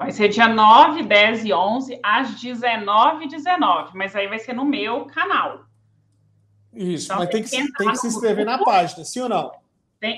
Vai 0.00 0.12
ser 0.12 0.28
dia 0.28 0.48
9, 0.48 1.02
10 1.02 1.44
e 1.44 1.52
11, 1.52 2.00
às 2.02 2.40
19 2.40 3.26
e 3.26 3.28
19. 3.28 3.90
Mas 3.94 4.16
aí 4.16 4.26
vai 4.28 4.38
ser 4.38 4.54
no 4.54 4.64
meu 4.64 5.04
canal. 5.04 5.66
Isso, 6.72 7.04
então, 7.04 7.18
mas 7.18 7.28
tem 7.28 7.42
que, 7.42 7.50
tem 7.50 7.90
que 7.90 7.96
se 7.96 8.06
inscrever 8.06 8.46
grupo. 8.46 8.60
na 8.60 8.64
página, 8.64 9.04
sim 9.04 9.20
ou 9.20 9.28
não? 9.28 9.52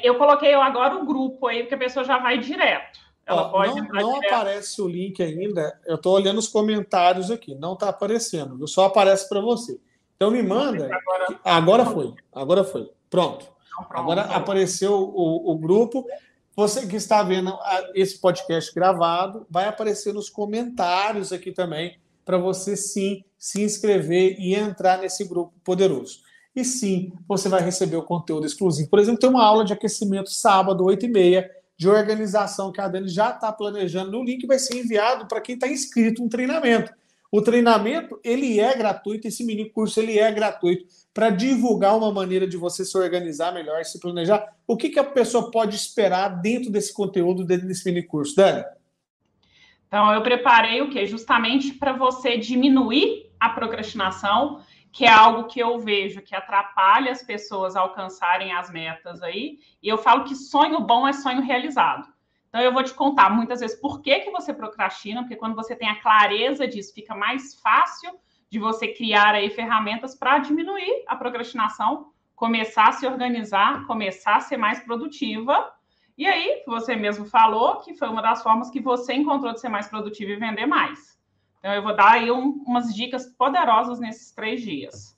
Eu 0.05 0.17
coloquei 0.17 0.55
agora 0.55 0.95
o 0.95 1.05
grupo 1.05 1.49
aí, 1.49 1.62
porque 1.62 1.75
a 1.75 1.79
pessoa 1.79 2.05
já 2.05 2.17
vai 2.19 2.39
direto. 2.39 3.01
Ela 3.27 3.43
Ó, 3.43 3.49
pode 3.49 3.81
não, 3.81 3.89
não 3.89 4.17
aparece 4.19 4.81
o 4.81 4.87
link 4.87 5.21
ainda. 5.21 5.77
Eu 5.85 5.97
estou 5.97 6.15
olhando 6.15 6.39
os 6.39 6.47
comentários 6.47 7.29
aqui. 7.29 7.53
Não 7.57 7.73
está 7.73 7.89
aparecendo. 7.89 8.69
Só 8.69 8.85
aparece 8.85 9.29
para 9.29 9.41
você. 9.41 9.81
Então 10.15 10.31
me 10.31 10.45
manda. 10.45 10.89
Agora, 10.95 11.41
agora 11.43 11.87
foi. 11.87 12.15
Agora 12.33 12.62
foi. 12.62 12.89
Pronto. 13.11 13.47
Então, 13.67 13.85
pronto. 13.89 14.01
Agora 14.01 14.21
apareceu 14.37 14.93
o, 14.93 15.51
o 15.51 15.59
grupo. 15.59 16.07
Você 16.54 16.87
que 16.87 16.97
está 16.97 17.23
vendo 17.23 17.59
esse 17.94 18.18
podcast 18.18 18.75
gravado, 18.75 19.47
vai 19.49 19.66
aparecer 19.66 20.12
nos 20.12 20.28
comentários 20.28 21.32
aqui 21.32 21.50
também 21.50 21.99
para 22.26 22.37
você 22.37 22.76
sim 22.76 23.25
se 23.38 23.62
inscrever 23.62 24.37
e 24.38 24.54
entrar 24.54 24.99
nesse 24.99 25.25
grupo 25.25 25.54
poderoso. 25.64 26.21
E 26.54 26.62
sim, 26.62 27.12
você 27.26 27.49
vai 27.49 27.62
receber 27.62 27.97
o 27.97 28.02
conteúdo 28.02 28.47
exclusivo. 28.47 28.90
Por 28.90 28.99
exemplo, 28.99 29.18
tem 29.18 29.30
uma 29.30 29.42
aula 29.42 29.64
de 29.64 29.73
aquecimento 29.73 30.30
sábado, 30.30 30.85
8h30, 30.85 31.49
de 31.75 31.88
organização 31.88 32.71
que 32.71 32.82
a 32.82 32.87
Dani 32.87 33.09
já 33.09 33.30
está 33.30 33.50
planejando. 33.50 34.18
O 34.18 34.23
link 34.23 34.47
vai 34.47 34.59
ser 34.59 34.76
enviado 34.76 35.26
para 35.26 35.40
quem 35.40 35.54
está 35.54 35.66
inscrito 35.66 36.23
no 36.23 36.28
treinamento. 36.28 36.92
O 37.30 37.40
treinamento 37.40 38.21
ele 38.23 38.61
é 38.61 38.76
gratuito, 38.76 39.26
esse 39.26 39.42
mini 39.42 39.71
curso 39.71 39.99
ele 39.99 40.18
é 40.18 40.30
gratuito 40.30 40.85
para 41.14 41.31
divulgar 41.31 41.97
uma 41.97 42.11
maneira 42.11 42.47
de 42.47 42.57
você 42.57 42.85
se 42.85 42.97
organizar 42.97 43.52
melhor, 43.52 43.85
se 43.85 44.00
planejar. 44.00 44.57
O 44.66 44.76
que, 44.76 44.88
que 44.88 44.99
a 44.99 45.04
pessoa 45.04 45.50
pode 45.50 45.76
esperar 45.76 46.28
dentro 46.28 46.71
desse 46.71 46.92
conteúdo, 46.92 47.45
dentro 47.45 47.66
desse 47.66 47.85
mini 47.85 48.02
curso, 48.02 48.35
Dani? 48.35 48.64
Então, 49.87 50.11
eu 50.12 50.23
preparei 50.23 50.81
o 50.81 50.88
que? 50.88 51.04
Justamente 51.07 51.75
para 51.75 51.92
você 51.92 52.38
diminuir 52.38 53.31
a 53.38 53.50
procrastinação, 53.50 54.62
que 54.90 55.04
é 55.04 55.11
algo 55.11 55.45
que 55.45 55.61
eu 55.61 55.78
vejo 55.78 56.23
que 56.23 56.35
atrapalha 56.35 57.12
as 57.12 57.23
pessoas 57.23 57.76
a 57.76 57.81
alcançarem 57.81 58.54
as 58.54 58.71
metas 58.71 59.23
aí. 59.23 59.59
E 59.83 59.88
eu 59.88 59.99
falo 59.99 60.25
que 60.25 60.35
sonho 60.35 60.81
bom 60.81 61.07
é 61.07 61.12
sonho 61.12 61.42
realizado. 61.42 62.09
Então, 62.49 62.61
eu 62.62 62.73
vou 62.73 62.83
te 62.83 62.95
contar 62.95 63.28
muitas 63.31 63.61
vezes 63.61 63.78
por 63.78 64.00
que, 64.00 64.21
que 64.21 64.31
você 64.31 64.54
procrastina, 64.54 65.23
porque 65.23 65.37
quando 65.37 65.54
você 65.54 65.76
tem 65.76 65.88
a 65.88 66.00
clareza 66.00 66.66
disso, 66.66 66.95
fica 66.95 67.14
mais 67.14 67.54
fácil 67.57 68.19
de 68.52 68.59
você 68.59 68.88
criar 68.88 69.35
aí 69.35 69.49
ferramentas 69.49 70.14
para 70.14 70.37
diminuir 70.37 71.04
a 71.06 71.16
procrastinação, 71.16 72.12
começar 72.37 72.88
a 72.88 72.92
se 72.92 73.06
organizar, 73.06 73.87
começar 73.87 74.37
a 74.37 74.40
ser 74.40 74.59
mais 74.59 74.78
produtiva 74.80 75.73
E 76.18 76.26
aí, 76.26 76.62
você 76.66 76.94
mesmo 76.94 77.25
falou 77.25 77.80
que 77.80 77.94
foi 77.94 78.11
uma 78.11 78.21
das 78.21 78.42
formas 78.42 78.68
que 78.68 78.78
você 78.78 79.14
encontrou 79.14 79.54
de 79.54 79.61
ser 79.61 79.71
mais 79.71 79.88
produtivo 79.88 80.32
e 80.32 80.37
vender 80.37 80.66
mais. 80.66 81.18
Então, 81.61 81.73
eu 81.73 81.82
vou 81.82 81.97
dar 81.97 82.12
aí 82.12 82.30
um, 82.30 82.62
umas 82.66 82.94
dicas 82.94 83.25
poderosas 83.25 83.99
nesses 83.99 84.32
três 84.32 84.61
dias. 84.61 85.12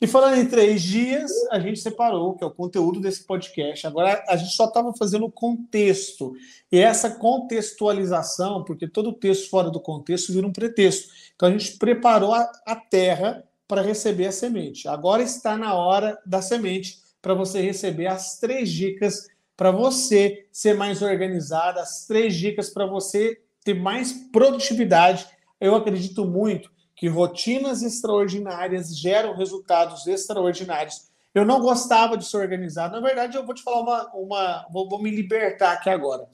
E 0.00 0.06
falando 0.06 0.38
em 0.38 0.46
três 0.46 0.80
dias, 0.80 1.32
a 1.50 1.58
gente 1.58 1.80
separou, 1.80 2.34
que 2.34 2.44
é 2.44 2.46
o 2.46 2.52
conteúdo 2.52 3.00
desse 3.00 3.24
podcast. 3.24 3.84
Agora, 3.84 4.24
a 4.28 4.36
gente 4.36 4.52
só 4.52 4.66
estava 4.66 4.94
fazendo 4.94 5.26
o 5.26 5.32
contexto. 5.32 6.34
E 6.70 6.78
essa 6.78 7.10
contextualização, 7.10 8.62
porque 8.62 8.86
todo 8.86 9.12
texto 9.12 9.50
fora 9.50 9.70
do 9.70 9.80
contexto 9.80 10.32
vira 10.32 10.46
um 10.46 10.52
pretexto. 10.52 11.08
Então, 11.34 11.48
a 11.48 11.52
gente 11.52 11.76
preparou 11.78 12.32
a, 12.32 12.48
a 12.64 12.76
terra 12.76 13.42
para 13.66 13.82
receber 13.82 14.26
a 14.26 14.32
semente. 14.32 14.86
Agora 14.86 15.22
está 15.22 15.56
na 15.56 15.74
hora 15.74 16.16
da 16.24 16.40
semente 16.40 17.00
para 17.20 17.34
você 17.34 17.60
receber 17.60 18.06
as 18.06 18.38
três 18.38 18.70
dicas 18.70 19.26
para 19.56 19.72
você 19.72 20.46
ser 20.52 20.74
mais 20.74 21.02
organizado, 21.02 21.80
as 21.80 22.06
três 22.06 22.36
dicas 22.36 22.70
para 22.70 22.86
você 22.86 23.40
ter 23.64 23.74
mais 23.74 24.12
produtividade. 24.30 25.26
Eu 25.60 25.74
acredito 25.74 26.24
muito 26.24 26.70
que 26.98 27.06
rotinas 27.06 27.82
extraordinárias 27.82 28.98
geram 28.98 29.36
resultados 29.36 30.06
extraordinários. 30.08 31.08
Eu 31.32 31.44
não 31.44 31.60
gostava 31.60 32.16
de 32.16 32.24
ser 32.24 32.38
organizado. 32.38 33.00
Na 33.00 33.06
verdade, 33.06 33.36
eu 33.36 33.46
vou 33.46 33.54
te 33.54 33.62
falar 33.62 33.80
uma. 33.80 34.10
uma 34.14 34.68
vou, 34.72 34.88
vou 34.88 35.00
me 35.00 35.08
libertar 35.08 35.74
aqui 35.74 35.88
agora. 35.88 36.28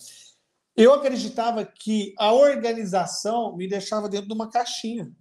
Eu 0.75 0.95
acreditava 0.95 1.65
que 1.67 2.15
a 2.19 2.33
organização 2.33 3.55
me 3.55 3.69
deixava 3.69 4.09
dentro 4.09 4.27
de 4.27 4.33
uma 4.33 4.51
caixinha. 4.51 5.13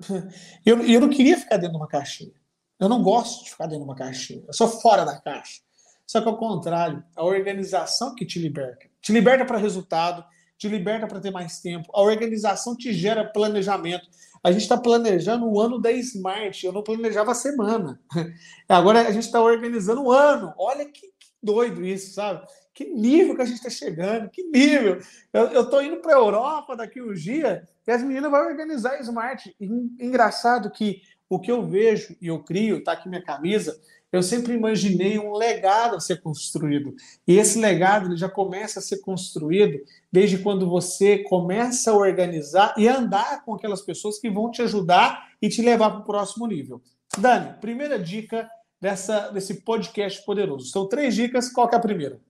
Eu, 0.64 0.80
eu 0.82 0.98
não 0.98 1.10
queria 1.10 1.36
ficar 1.36 1.58
dentro 1.58 1.72
de 1.72 1.76
uma 1.76 1.86
caixinha. 1.86 2.32
Eu 2.78 2.88
não 2.88 3.02
gosto 3.02 3.44
de 3.44 3.50
ficar 3.50 3.66
dentro 3.66 3.84
de 3.84 3.84
uma 3.84 3.94
caixinha. 3.94 4.42
Eu 4.46 4.54
sou 4.54 4.66
fora 4.66 5.04
da 5.04 5.20
caixa. 5.20 5.60
Só 6.06 6.22
que 6.22 6.28
ao 6.28 6.38
contrário, 6.38 7.04
a 7.14 7.22
organização 7.22 8.14
que 8.14 8.24
te 8.24 8.38
liberta. 8.38 8.86
Te 9.02 9.12
liberta 9.12 9.44
para 9.44 9.58
resultado, 9.58 10.24
te 10.60 10.68
liberta 10.68 11.06
para 11.06 11.20
ter 11.20 11.30
mais 11.30 11.58
tempo. 11.58 11.90
A 11.94 12.02
organização 12.02 12.76
te 12.76 12.92
gera 12.92 13.24
planejamento. 13.24 14.06
A 14.44 14.52
gente 14.52 14.60
está 14.60 14.76
planejando 14.76 15.50
o 15.50 15.58
ano 15.58 15.80
da 15.80 15.90
Smart. 15.90 16.66
Eu 16.66 16.70
não 16.70 16.82
planejava 16.82 17.32
a 17.32 17.34
semana. 17.34 17.98
Agora 18.68 19.00
a 19.00 19.10
gente 19.10 19.24
está 19.24 19.40
organizando 19.40 20.02
o 20.02 20.12
ano. 20.12 20.52
Olha 20.58 20.84
que, 20.84 21.00
que, 21.00 21.28
doido 21.42 21.82
isso, 21.82 22.12
sabe? 22.12 22.46
Que 22.74 22.84
nível 22.84 23.34
que 23.34 23.40
a 23.40 23.46
gente 23.46 23.56
está 23.56 23.70
chegando, 23.70 24.28
que 24.28 24.42
nível. 24.42 24.98
Eu 25.32 25.62
estou 25.62 25.82
indo 25.82 25.96
para 25.96 26.14
a 26.14 26.18
Europa 26.18 26.76
daqui 26.76 27.00
uns 27.00 27.22
dias 27.22 27.62
e 27.86 27.90
as 27.90 28.02
meninas 28.02 28.30
vão 28.30 28.46
organizar 28.46 28.92
a 28.92 29.00
Smart. 29.00 29.56
Engraçado 29.98 30.70
que 30.70 31.00
o 31.26 31.40
que 31.40 31.50
eu 31.50 31.66
vejo 31.66 32.14
e 32.20 32.26
eu 32.26 32.44
crio, 32.44 32.78
está 32.78 32.92
aqui 32.92 33.08
minha 33.08 33.24
camisa, 33.24 33.80
eu 34.12 34.22
sempre 34.22 34.54
imaginei 34.54 35.18
um 35.18 35.32
legado 35.34 35.96
a 35.96 36.00
ser 36.00 36.20
construído. 36.20 36.94
E 37.26 37.38
esse 37.38 37.60
legado 37.60 38.06
ele 38.06 38.16
já 38.16 38.28
começa 38.28 38.80
a 38.80 38.82
ser 38.82 38.98
construído 38.98 39.78
desde 40.10 40.38
quando 40.38 40.68
você 40.68 41.18
começa 41.18 41.90
a 41.92 41.96
organizar 41.96 42.74
e 42.76 42.88
andar 42.88 43.44
com 43.44 43.54
aquelas 43.54 43.82
pessoas 43.82 44.18
que 44.18 44.28
vão 44.28 44.50
te 44.50 44.62
ajudar 44.62 45.30
e 45.40 45.48
te 45.48 45.62
levar 45.62 45.90
para 45.90 46.00
o 46.00 46.04
próximo 46.04 46.46
nível. 46.46 46.82
Dani, 47.16 47.54
primeira 47.60 47.98
dica 47.98 48.50
dessa, 48.80 49.30
desse 49.30 49.62
podcast 49.62 50.24
poderoso. 50.24 50.66
São 50.66 50.88
três 50.88 51.14
dicas, 51.14 51.52
qual 51.52 51.68
é 51.72 51.76
a 51.76 51.80
primeira? 51.80 52.20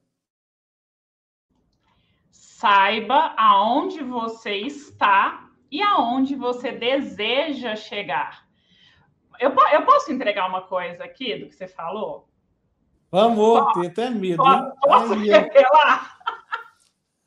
Saiba 2.30 3.34
aonde 3.38 4.02
você 4.02 4.54
está 4.56 5.48
e 5.70 5.80
aonde 5.80 6.34
você 6.34 6.72
deseja 6.72 7.74
chegar. 7.74 8.49
Eu, 9.40 9.54
eu 9.72 9.86
posso 9.86 10.12
entregar 10.12 10.46
uma 10.46 10.62
coisa 10.62 11.02
aqui 11.02 11.34
do 11.34 11.46
que 11.46 11.54
você 11.54 11.66
falou? 11.66 12.28
Vamos, 13.10 13.72
tem 13.72 13.86
até 13.86 14.10
medo. 14.10 14.36
Posso, 14.36 14.76
posso 14.82 15.14
revelar? 15.14 16.18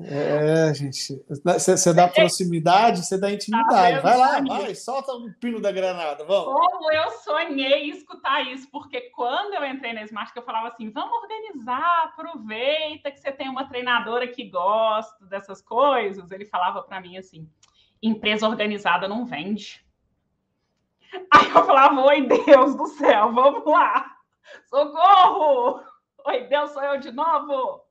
É, 0.05 0.73
gente. 0.73 1.23
Você 1.29 1.93
dá 1.93 2.09
proximidade, 2.09 3.05
você 3.05 3.17
dá 3.17 3.31
intimidade. 3.31 3.97
Tá 3.97 4.01
vai 4.01 4.17
lá, 4.17 4.41
vai, 4.41 4.75
solta 4.75 5.13
o 5.13 5.31
pino 5.35 5.61
da 5.61 5.71
granada, 5.71 6.25
vamos. 6.25 6.53
Como 6.53 6.91
eu 6.91 7.09
sonhei 7.11 7.89
escutar 7.89 8.41
isso, 8.41 8.69
porque 8.69 8.99
quando 9.11 9.53
eu 9.53 9.65
entrei 9.65 9.93
na 9.93 10.03
Smart, 10.03 10.33
eu 10.35 10.43
falava 10.43 10.67
assim: 10.67 10.89
vamos 10.89 11.13
organizar, 11.21 12.03
aproveita 12.03 13.11
que 13.11 13.19
você 13.19 13.31
tem 13.31 13.47
uma 13.47 13.69
treinadora 13.69 14.27
que 14.27 14.43
gosta 14.43 15.25
dessas 15.25 15.61
coisas. 15.61 16.31
Ele 16.31 16.43
falava 16.45 16.81
para 16.81 16.99
mim 16.99 17.15
assim: 17.15 17.47
empresa 18.01 18.45
organizada 18.45 19.07
não 19.07 19.25
vende. 19.25 19.85
Aí 21.31 21.47
eu 21.47 21.65
falava: 21.65 22.01
oi, 22.01 22.21
Deus 22.21 22.75
do 22.75 22.87
céu, 22.87 23.31
vamos 23.31 23.65
lá, 23.65 24.15
socorro! 24.65 25.81
Oi, 26.25 26.43
Deus, 26.47 26.71
sou 26.71 26.83
eu 26.83 26.99
de 26.99 27.11
novo. 27.11 27.81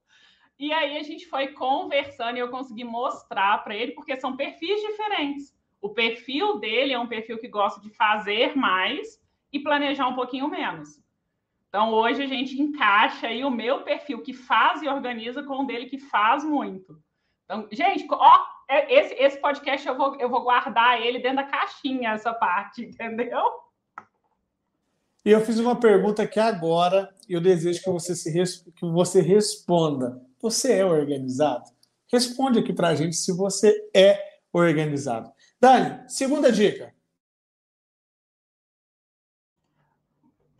E 0.58 0.72
aí 0.72 0.96
a 0.96 1.02
gente 1.02 1.26
foi 1.26 1.48
conversando 1.48 2.36
e 2.36 2.40
eu 2.40 2.48
consegui 2.48 2.84
mostrar 2.84 3.62
para 3.62 3.74
ele, 3.74 3.92
porque 3.92 4.16
são 4.16 4.36
perfis 4.36 4.80
diferentes. 4.80 5.54
O 5.80 5.90
perfil 5.90 6.58
dele 6.58 6.92
é 6.92 6.98
um 6.98 7.08
perfil 7.08 7.38
que 7.38 7.48
gosta 7.48 7.80
de 7.80 7.90
fazer 7.90 8.56
mais 8.56 9.20
e 9.52 9.58
planejar 9.58 10.06
um 10.06 10.14
pouquinho 10.14 10.48
menos. 10.48 11.02
Então 11.68 11.92
hoje 11.92 12.22
a 12.22 12.26
gente 12.26 12.60
encaixa 12.60 13.26
aí 13.26 13.44
o 13.44 13.50
meu 13.50 13.82
perfil 13.82 14.22
que 14.22 14.32
faz 14.32 14.82
e 14.82 14.88
organiza 14.88 15.42
com 15.42 15.62
o 15.62 15.66
dele 15.66 15.86
que 15.86 15.98
faz 15.98 16.44
muito. 16.44 17.02
Então, 17.44 17.68
gente, 17.72 18.06
ó, 18.10 18.46
esse, 18.68 19.14
esse 19.14 19.40
podcast 19.40 19.86
eu 19.86 19.96
vou, 19.96 20.16
eu 20.20 20.28
vou 20.28 20.42
guardar 20.42 21.00
ele 21.00 21.18
dentro 21.18 21.36
da 21.36 21.44
caixinha, 21.44 22.10
essa 22.10 22.32
parte, 22.32 22.84
entendeu? 22.86 23.42
E 25.24 25.30
eu 25.30 25.40
fiz 25.40 25.58
uma 25.58 25.78
pergunta 25.78 26.22
aqui 26.22 26.40
agora 26.40 27.14
e 27.28 27.32
eu 27.32 27.40
desejo 27.40 27.80
que 27.80 27.90
você, 27.90 28.14
se, 28.14 28.32
que 28.72 28.84
você 28.86 29.20
responda. 29.20 30.20
Você 30.40 30.72
é 30.72 30.84
organizado? 30.84 31.64
Responde 32.12 32.58
aqui 32.58 32.72
para 32.72 32.88
a 32.88 32.94
gente 32.94 33.14
se 33.14 33.32
você 33.32 33.72
é 33.94 34.18
organizado. 34.52 35.32
Dani, 35.60 36.02
segunda 36.08 36.50
dica. 36.50 36.92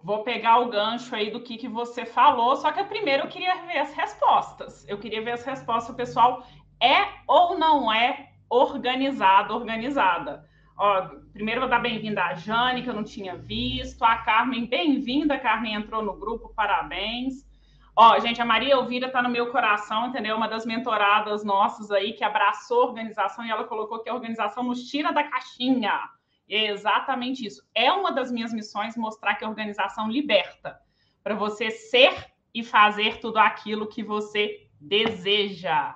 Vou 0.03 0.25
pegar 0.25 0.59
o 0.61 0.69
gancho 0.69 1.15
aí 1.15 1.31
do 1.31 1.41
que, 1.41 1.57
que 1.57 1.69
você 1.69 2.05
falou, 2.05 2.57
só 2.57 2.73
que 2.73 2.83
primeiro 2.85 3.25
eu 3.25 3.29
queria 3.29 3.67
ver 3.67 3.79
as 3.79 3.93
respostas. 3.93 4.85
Eu 4.89 4.99
queria 4.99 5.23
ver 5.23 5.33
as 5.33 5.45
respostas, 5.45 5.93
o 5.93 5.97
pessoal 5.97 6.45
é 6.83 7.07
ou 7.29 7.57
não 7.57 7.93
é 7.93 8.31
organizado, 8.51 9.55
organizada. 9.55 10.45
Ó, 10.77 11.03
primeiro 11.33 11.61
vou 11.61 11.71
dar 11.71 11.79
bem-vinda 11.79 12.25
à 12.25 12.35
Jane, 12.35 12.83
que 12.83 12.91
eu 12.91 12.95
não 12.95 13.05
tinha 13.05 13.37
visto. 13.37 14.03
A 14.03 14.17
Carmen, 14.17 14.67
bem-vinda. 14.67 15.39
Carmen 15.39 15.75
entrou 15.75 16.03
no 16.03 16.19
grupo, 16.19 16.53
parabéns. 16.55 17.47
Ó, 17.95 18.19
gente, 18.19 18.43
a 18.43 18.45
Maria 18.45 18.73
Elvira 18.73 19.07
está 19.07 19.23
no 19.23 19.29
meu 19.29 19.53
coração, 19.53 20.09
entendeu? 20.09 20.37
Uma 20.37 20.49
das 20.49 20.67
mentoradas 20.67 21.45
nossas 21.45 21.91
aí 21.93 22.15
que 22.15 22.25
abraçou 22.25 22.83
a 22.83 22.87
organização 22.87 23.45
e 23.45 23.51
ela 23.51 23.65
colocou 23.65 24.01
que 24.01 24.09
a 24.11 24.15
organização 24.15 24.65
nos 24.65 24.89
tira 24.89 25.13
da 25.13 25.23
caixinha. 25.23 26.01
É 26.49 26.67
exatamente 26.67 27.47
isso. 27.47 27.63
É 27.75 27.93
uma 27.93 28.11
das 28.11 28.33
minhas 28.33 28.53
missões 28.53 28.97
mostrar 28.97 29.37
que 29.37 29.45
a 29.45 29.49
organização 29.49 30.11
liberta 30.11 30.81
para 31.23 31.35
você 31.35 31.71
ser 31.71 32.33
e 32.53 32.65
fazer 32.65 33.21
tudo 33.21 33.39
aquilo 33.39 33.87
que 33.87 34.03
você 34.03 34.69
deseja. 34.81 35.95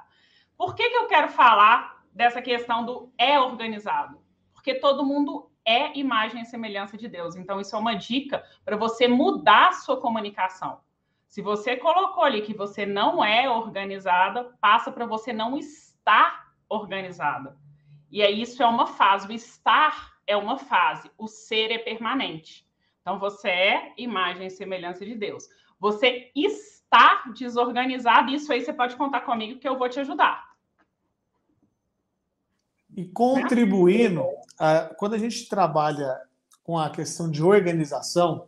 Por 0.57 0.75
que, 0.75 0.89
que 0.89 0.97
eu 0.97 1.07
quero 1.07 1.29
falar 1.29 2.05
dessa 2.13 2.41
questão 2.41 2.85
do 2.85 3.13
é 3.19 3.39
organizado? 3.39 4.21
Porque 4.55 4.75
todo 4.75 5.05
mundo 5.05 5.51
é 5.65 5.97
imagem 5.99 6.43
e 6.43 6.47
semelhança 6.47 6.97
de 6.97 7.09
Deus. 7.09 7.37
Então, 7.37 7.61
isso 7.61 7.75
é 7.75 7.79
uma 7.79 7.95
dica 7.95 8.45
para 8.65 8.77
você 8.77 9.09
mudar 9.09 9.69
a 9.69 9.73
sua 9.73 10.01
comunicação. 10.01 10.81
Se 11.27 11.43
você 11.43 11.77
colocou 11.77 12.23
ali 12.23 12.43
que 12.43 12.55
você 12.55 12.87
não 12.87 13.23
é 13.23 13.51
organizada, 13.51 14.57
passa 14.61 14.93
para 14.93 15.05
você 15.07 15.33
não 15.33 15.59
estar 15.59 16.53
organizada. 16.69 17.59
E 18.11 18.23
aí 18.23 18.41
isso 18.41 18.63
é 18.63 18.67
uma 18.67 18.87
fase. 18.87 19.29
O 19.29 19.33
estar 19.33 20.15
é 20.27 20.37
uma 20.37 20.57
fase. 20.57 21.11
O 21.19 21.27
ser 21.27 21.71
é 21.71 21.79
permanente. 21.79 22.67
Então 23.01 23.19
você 23.19 23.49
é 23.49 23.93
imagem 23.97 24.47
e 24.47 24.51
semelhança 24.51 25.05
de 25.05 25.15
Deus. 25.15 25.49
Você 25.79 26.31
está 26.35 26.76
desorganizado, 27.37 28.31
isso 28.31 28.53
aí 28.53 28.65
você 28.65 28.73
pode 28.73 28.97
contar 28.97 29.21
comigo 29.21 29.59
que 29.59 29.69
eu 29.69 29.79
vou 29.79 29.89
te 29.89 30.01
ajudar. 30.01 30.45
E 32.97 33.05
contribuindo, 33.05 34.25
quando 34.97 35.15
a 35.15 35.19
gente 35.19 35.49
trabalha 35.49 36.19
com 36.63 36.79
a 36.79 36.89
questão 36.91 37.31
de 37.31 37.43
organização, 37.43 38.47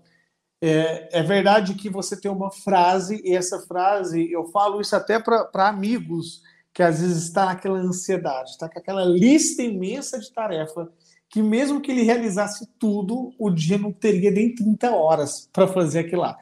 é, 0.60 1.20
é, 1.20 1.22
verdade 1.22 1.74
que 1.74 1.88
você 1.88 2.20
tem 2.20 2.30
uma 2.30 2.50
frase, 2.50 3.20
e 3.24 3.36
essa 3.36 3.60
frase, 3.60 4.30
eu 4.32 4.46
falo 4.46 4.80
isso 4.80 4.96
até 4.96 5.20
para 5.20 5.68
amigos 5.68 6.42
que 6.72 6.82
às 6.82 7.00
vezes 7.00 7.24
está 7.24 7.46
naquela 7.46 7.78
ansiedade, 7.78 8.50
está 8.50 8.68
com 8.68 8.78
aquela 8.78 9.04
lista 9.04 9.62
imensa 9.62 10.18
de 10.18 10.32
tarefa, 10.32 10.90
que 11.28 11.42
mesmo 11.42 11.80
que 11.80 11.90
ele 11.90 12.02
realizasse 12.02 12.66
tudo, 12.78 13.32
o 13.38 13.50
dia 13.50 13.76
não 13.76 13.92
teria 13.92 14.30
nem 14.30 14.54
30 14.54 14.90
horas 14.90 15.48
para 15.52 15.68
fazer 15.68 16.00
aquilo 16.00 16.22
lá. 16.22 16.36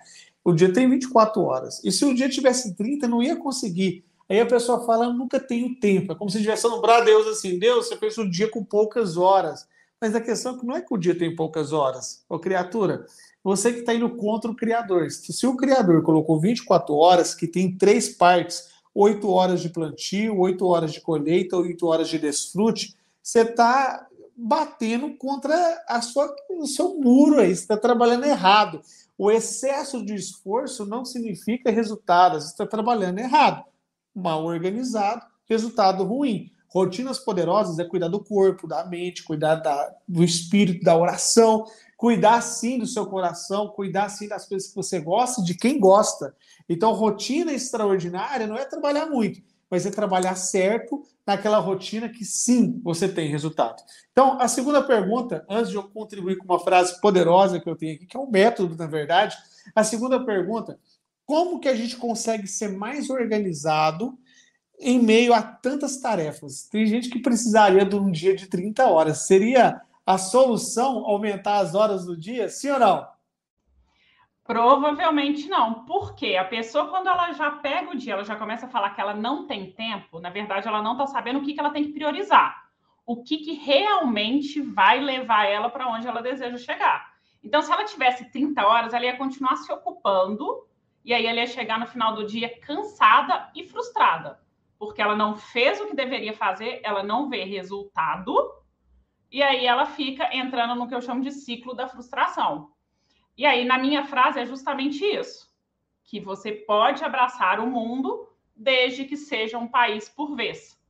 O 0.47 0.55
dia 0.55 0.73
tem 0.73 0.89
24 0.89 1.43
horas. 1.43 1.83
E 1.85 1.91
se 1.91 2.05
o 2.05 2.15
dia 2.15 2.29
tivesse 2.29 2.75
30, 2.75 3.09
não 3.09 3.23
ia 3.23 3.37
conseguir. 3.37 4.05
Aí 4.29 4.41
a 4.41 4.47
pessoa 4.47 4.85
fala, 4.87 5.07
eu 5.07 5.13
nunca 5.13 5.41
tenho 5.41 5.75
tempo. 5.81 6.13
É 6.13 6.15
como 6.15 6.31
se 6.31 6.37
estivesse 6.37 6.63
falando 6.63 6.81
para 6.81 7.01
Deus 7.01 7.27
assim, 7.27 7.59
Deus, 7.59 7.89
você 7.89 7.97
fez 7.97 8.17
o 8.19 8.29
dia 8.29 8.49
com 8.49 8.65
poucas 8.65 9.17
horas. 9.17 9.67
Mas 10.01 10.15
a 10.15 10.21
questão 10.21 10.55
é 10.55 10.59
que 10.59 10.67
não 10.67 10.77
é 10.77 10.81
que 10.81 10.95
o 10.95 10.97
dia 10.97 11.17
tem 11.17 11.35
poucas 11.35 11.73
horas, 11.73 12.23
ô 12.29 12.39
criatura 12.39 13.07
você 13.47 13.73
que 13.73 13.79
está 13.79 13.95
indo 13.95 14.11
contra 14.11 14.51
o 14.51 14.57
Criador. 14.57 15.09
Se 15.09 15.47
o 15.47 15.57
Criador 15.57 16.03
colocou 16.03 16.41
24 16.41 16.93
horas, 16.97 17.33
que 17.33 17.47
tem 17.47 17.71
três 17.71 18.09
partes, 18.09 18.71
oito 18.93 19.31
horas 19.31 19.63
de 19.63 19.69
plantio, 19.69 20.37
oito 20.41 20.67
horas 20.67 20.93
de 20.93 21.01
colheita, 21.01 21.57
oito 21.57 21.87
horas 21.87 22.09
de 22.09 22.19
desfrute, 22.19 22.97
você 23.23 23.43
está 23.43 24.09
batendo 24.37 25.17
contra 25.17 25.83
a 25.89 26.03
sua, 26.03 26.35
o 26.51 26.67
seu 26.67 26.99
muro 27.01 27.41
aí, 27.41 27.55
você 27.55 27.63
está 27.63 27.77
trabalhando 27.77 28.27
errado. 28.27 28.83
O 29.17 29.31
excesso 29.31 30.05
de 30.05 30.15
esforço 30.15 30.85
não 30.85 31.05
significa 31.05 31.71
resultado, 31.71 32.41
você 32.41 32.49
está 32.49 32.67
trabalhando 32.67 33.19
errado. 33.19 33.65
Mal 34.15 34.45
organizado, 34.45 35.25
resultado 35.49 36.05
ruim. 36.05 36.51
Rotinas 36.69 37.19
poderosas 37.19 37.79
é 37.79 37.85
cuidar 37.85 38.09
do 38.09 38.23
corpo, 38.23 38.67
da 38.67 38.85
mente, 38.85 39.25
cuidar 39.25 39.55
da, 39.57 39.95
do 40.07 40.23
espírito, 40.23 40.85
da 40.85 40.97
oração, 40.97 41.65
cuidar 41.97 42.43
sim 42.43 42.79
do 42.79 42.87
seu 42.87 43.07
coração, 43.07 43.69
cuidar 43.69 44.11
sim 44.11 44.29
das 44.29 44.47
coisas 44.47 44.69
que 44.69 44.75
você 44.75 45.01
gosta, 45.01 45.43
de 45.43 45.55
quem 45.55 45.81
gosta. 45.81 46.37
Então, 46.69 46.93
rotina 46.93 47.53
extraordinária 47.53 48.47
não 48.47 48.57
é 48.57 48.67
trabalhar 48.67 49.07
muito, 49.07 49.41
mas 49.71 49.87
é 49.87 49.91
trabalhar 49.91 50.37
certo 50.37 51.03
naquela 51.27 51.59
rotina 51.59 52.09
que 52.09 52.25
sim 52.25 52.81
você 52.83 53.09
tem 53.09 53.29
resultado. 53.29 53.83
Então, 54.13 54.41
a 54.41 54.49
segunda 54.49 54.83
pergunta, 54.83 55.45
antes 55.49 55.71
de 55.71 55.77
eu 55.77 55.83
contribuir 55.83 56.37
com 56.37 56.45
uma 56.45 56.61
frase 56.61 57.01
poderosa 57.01 57.61
que 57.61 57.69
eu 57.69 57.77
tenho 57.77 57.95
aqui, 57.95 58.07
que 58.07 58.17
é 58.17 58.21
um 58.21 58.31
método, 58.31 58.77
na 58.77 58.87
verdade, 58.87 59.37
a 59.75 59.83
segunda 59.83 60.25
pergunta, 60.25 60.79
como 61.25 61.59
que 61.59 61.69
a 61.69 61.75
gente 61.75 61.97
consegue 61.97 62.47
ser 62.47 62.69
mais 62.69 63.11
organizado 63.11 64.17
em 64.79 65.01
meio 65.01 65.35
a 65.35 65.43
tantas 65.43 65.99
tarefas? 65.99 66.69
Tem 66.71 66.87
gente 66.87 67.09
que 67.09 67.19
precisaria 67.19 67.85
de 67.85 67.97
um 67.97 68.11
dia 68.11 68.37
de 68.37 68.47
30 68.47 68.87
horas. 68.87 69.27
Seria 69.27 69.81
a 70.07 70.19
solução 70.19 71.05
aumentar 71.05 71.59
as 71.59 71.75
horas 71.75 72.05
do 72.05 72.17
dia? 72.17 72.49
Sim 72.49 72.71
ou 72.71 72.79
não? 72.79 73.16
Provavelmente 74.47 75.49
não. 75.49 75.85
Porque 75.85 76.37
a 76.37 76.45
pessoa, 76.45 76.89
quando 76.89 77.09
ela 77.09 77.33
já 77.33 77.51
pega 77.51 77.91
o 77.91 77.97
dia, 77.97 78.13
ela 78.13 78.25
já 78.25 78.37
começa 78.37 78.67
a 78.67 78.69
falar 78.69 78.91
que 78.91 79.01
ela 79.01 79.15
não 79.15 79.47
tem 79.47 79.73
tempo, 79.73 80.21
na 80.21 80.31
verdade, 80.31 80.69
ela 80.69 80.83
não 80.83 80.93
está 80.93 81.07
sabendo 81.07 81.41
o 81.41 81.43
que, 81.43 81.53
que 81.53 81.61
ela 81.61 81.71
tem 81.71 81.85
que 81.85 81.93
priorizar. 81.93 82.65
O 83.05 83.23
que, 83.23 83.39
que 83.39 83.53
realmente 83.53 84.61
vai 84.61 85.01
levar 85.01 85.45
ela 85.45 85.69
para 85.69 85.89
onde 85.89 86.07
ela 86.07 86.23
deseja 86.23 86.57
chegar. 86.59 87.15
Então, 87.43 87.63
se 87.63 87.71
ela 87.71 87.85
tivesse 87.85 88.31
30 88.31 88.67
horas, 88.67 88.95
ela 88.95 89.05
ia 89.05 89.17
continuar 89.17 89.57
se 89.57 89.73
ocupando, 89.73 90.67
e 91.05 91.13
aí 91.13 91.27
ela 91.27 91.39
ia 91.39 91.47
chegar 91.47 91.79
no 91.79 91.87
final 91.87 92.15
do 92.15 92.27
dia 92.27 92.59
cansada 92.61 93.51
e 93.55 93.65
frustrada. 93.65 94.41
Porque 94.79 95.01
ela 95.01 95.15
não 95.15 95.37
fez 95.37 95.81
o 95.81 95.87
que 95.87 95.95
deveria 95.95 96.33
fazer, 96.33 96.81
ela 96.83 97.03
não 97.03 97.29
vê 97.29 97.45
resultado, 97.45 98.35
e 99.31 99.43
aí 99.43 99.67
ela 99.67 99.87
fica 99.87 100.29
entrando 100.35 100.75
no 100.75 100.89
que 100.89 100.95
eu 100.95 101.01
chamo 101.01 101.21
de 101.23 101.31
ciclo 101.31 101.75
da 101.75 101.89
frustração. 101.89 102.71
E 103.37 103.45
aí, 103.45 103.65
na 103.65 103.79
minha 103.79 104.05
frase, 104.05 104.41
é 104.41 104.47
justamente 104.47 105.05
isso: 105.05 105.51
que 106.05 106.21
você 106.21 106.53
pode 106.53 107.05
abraçar 107.05 107.61
o 107.61 107.67
mundo 107.67 108.29
desde 108.55 109.05
que 109.05 109.17
seja 109.17 109.59
um 109.59 109.69
país 109.69 110.09
por 110.09 110.35
vez. 110.35 110.81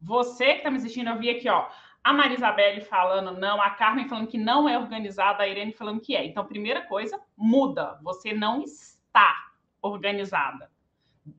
Você 0.00 0.46
que 0.46 0.58
está 0.58 0.70
me 0.70 0.78
assistindo, 0.78 1.10
eu 1.10 1.18
vi 1.18 1.30
aqui, 1.30 1.48
ó, 1.48 1.68
a 2.02 2.12
Marisabelle 2.12 2.80
falando 2.80 3.38
não, 3.38 3.62
a 3.62 3.70
Carmen 3.70 4.08
falando 4.08 4.26
que 4.26 4.38
não 4.38 4.68
é 4.68 4.76
organizada, 4.76 5.44
a 5.44 5.48
Irene 5.48 5.72
falando 5.72 6.00
que 6.00 6.16
é. 6.16 6.24
Então, 6.24 6.44
primeira 6.44 6.82
coisa, 6.82 7.20
muda. 7.36 8.00
Você 8.02 8.32
não 8.32 8.62
está 8.62 9.32
organizada. 9.80 10.68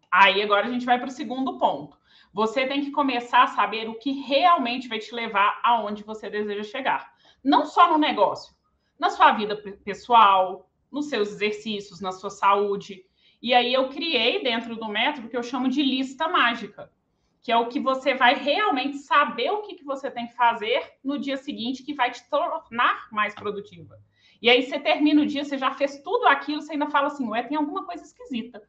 Aí 0.10 0.41
agora 0.41 0.67
a 0.67 0.71
gente 0.71 0.86
vai 0.86 0.97
para 0.97 1.10
o 1.10 1.12
segundo 1.12 1.58
ponto. 1.58 1.97
Você 2.32 2.65
tem 2.65 2.82
que 2.82 2.91
começar 2.91 3.43
a 3.43 3.47
saber 3.47 3.89
o 3.89 3.99
que 3.99 4.12
realmente 4.21 4.88
vai 4.88 4.99
te 4.99 5.13
levar 5.13 5.60
aonde 5.63 6.04
você 6.04 6.30
deseja 6.30 6.63
chegar. 6.63 7.13
Não 7.43 7.65
só 7.65 7.91
no 7.91 7.97
negócio, 7.97 8.56
na 9.04 9.10
sua 9.10 9.34
vida 9.34 9.58
pessoal, 9.84 10.70
nos 10.89 11.10
seus 11.10 11.28
exercícios, 11.34 12.00
na 12.00 12.13
sua 12.13 12.30
saúde. 12.30 13.04
E 13.42 13.54
aí 13.54 13.74
eu 13.74 13.89
criei 13.89 14.42
dentro 14.42 14.78
do 14.78 14.88
método 14.88 15.28
que 15.28 15.36
eu 15.36 15.44
chamo 15.44 15.68
de 15.68 15.84
lista 15.84 16.30
mágica, 16.30 16.89
que 17.42 17.52
é 17.52 17.58
o 17.58 17.68
que 17.68 17.82
você 17.82 18.13
vai 18.13 18.34
realmente 18.36 19.00
saber 19.00 19.52
o 19.52 19.62
que, 19.63 19.76
que 19.76 19.84
você 19.84 20.10
tem 20.10 20.28
que 20.28 20.36
fazer 20.36 20.89
no 21.04 21.20
dia 21.20 21.36
seguinte 21.36 21.84
que 21.84 21.94
vai 21.94 22.12
te 22.12 22.24
tornar 22.30 23.10
mais 23.12 23.36
produtiva. 23.36 24.00
E 24.42 24.50
aí 24.50 24.63
você 24.63 24.80
termina 24.80 25.22
o 25.22 25.26
dia, 25.26 25.44
você 25.44 25.58
já 25.58 25.72
fez 25.72 26.02
tudo 26.02 26.26
aquilo, 26.26 26.62
você 26.62 26.72
ainda 26.72 26.89
fala 26.89 27.08
assim, 27.08 27.28
ué, 27.28 27.44
tem 27.44 27.58
alguma 27.58 27.84
coisa 27.84 28.06
esquisita. 28.06 28.63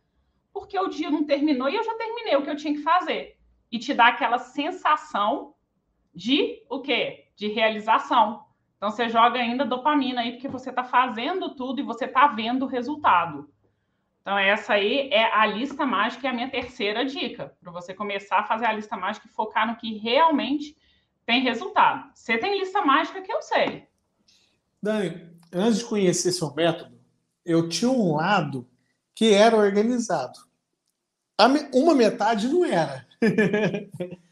Porque 0.52 0.76
o 0.76 0.88
dia 0.88 1.12
não 1.12 1.22
terminou 1.22 1.68
e 1.68 1.76
eu 1.76 1.84
já 1.84 1.94
terminei 1.94 2.34
o 2.34 2.42
que 2.42 2.50
eu 2.50 2.56
tinha 2.56 2.74
que 2.74 2.82
fazer. 2.82 3.38
E 3.70 3.78
te 3.78 3.94
dá 3.94 4.08
aquela 4.08 4.38
sensação 4.38 5.54
de 6.12 6.60
o 6.68 6.80
quê? 6.80 7.28
De 7.36 7.46
realização. 7.46 8.43
Então 8.84 8.94
você 8.94 9.08
joga 9.08 9.38
ainda 9.38 9.64
dopamina 9.64 10.20
aí, 10.20 10.32
porque 10.32 10.46
você 10.46 10.68
está 10.68 10.84
fazendo 10.84 11.54
tudo 11.54 11.80
e 11.80 11.82
você 11.82 12.04
está 12.04 12.26
vendo 12.26 12.66
o 12.66 12.68
resultado. 12.68 13.48
Então, 14.20 14.36
essa 14.36 14.74
aí 14.74 15.08
é 15.10 15.24
a 15.34 15.46
lista 15.46 15.86
mágica, 15.86 16.26
é 16.26 16.30
a 16.30 16.34
minha 16.34 16.50
terceira 16.50 17.02
dica, 17.02 17.56
para 17.62 17.72
você 17.72 17.94
começar 17.94 18.40
a 18.40 18.44
fazer 18.44 18.66
a 18.66 18.74
lista 18.74 18.94
mágica 18.94 19.26
e 19.26 19.32
focar 19.32 19.66
no 19.66 19.76
que 19.76 19.96
realmente 19.96 20.76
tem 21.24 21.40
resultado. 21.40 22.10
Você 22.14 22.36
tem 22.36 22.58
lista 22.58 22.82
mágica 22.82 23.22
que 23.22 23.32
eu 23.32 23.40
sei. 23.40 23.88
Dani, 24.82 25.30
antes 25.50 25.78
de 25.78 25.86
conhecer 25.86 26.32
seu 26.32 26.52
método, 26.54 27.00
eu 27.42 27.70
tinha 27.70 27.90
um 27.90 28.16
lado 28.16 28.68
que 29.14 29.32
era 29.32 29.56
organizado. 29.56 30.38
Uma 31.72 31.94
metade 31.94 32.48
não 32.48 32.66
era. 32.66 33.06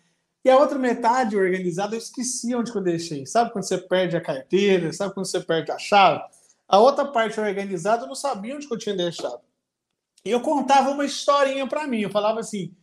E 0.45 0.51
a 0.51 0.59
outra 0.59 0.79
metade 0.79 1.37
organizada 1.37 1.95
eu 1.95 1.99
esqueci 1.99 2.55
onde 2.55 2.75
eu 2.75 2.83
deixei. 2.83 3.25
Sabe 3.27 3.53
quando 3.53 3.65
você 3.65 3.79
perde 3.79 4.17
a 4.17 4.21
carteira? 4.21 4.93
Sabe 4.93 5.15
quando 5.15 5.27
você 5.27 5.41
perde 5.41 5.71
a 5.71 5.79
chave? 5.79 6.23
A 6.69 6.79
outra 6.79 7.05
parte 7.05 7.39
organizada 7.39 8.05
eu 8.05 8.09
não 8.09 8.15
sabia 8.15 8.57
onde 8.57 8.67
eu 8.71 8.79
tinha 8.79 8.97
deixado. 8.97 9.41
E 10.25 10.31
eu 10.31 10.41
contava 10.41 10.91
uma 10.91 11.05
historinha 11.05 11.67
para 11.67 11.87
mim. 11.87 12.01
Eu 12.01 12.11
falava 12.11 12.41
assim: 12.41 12.75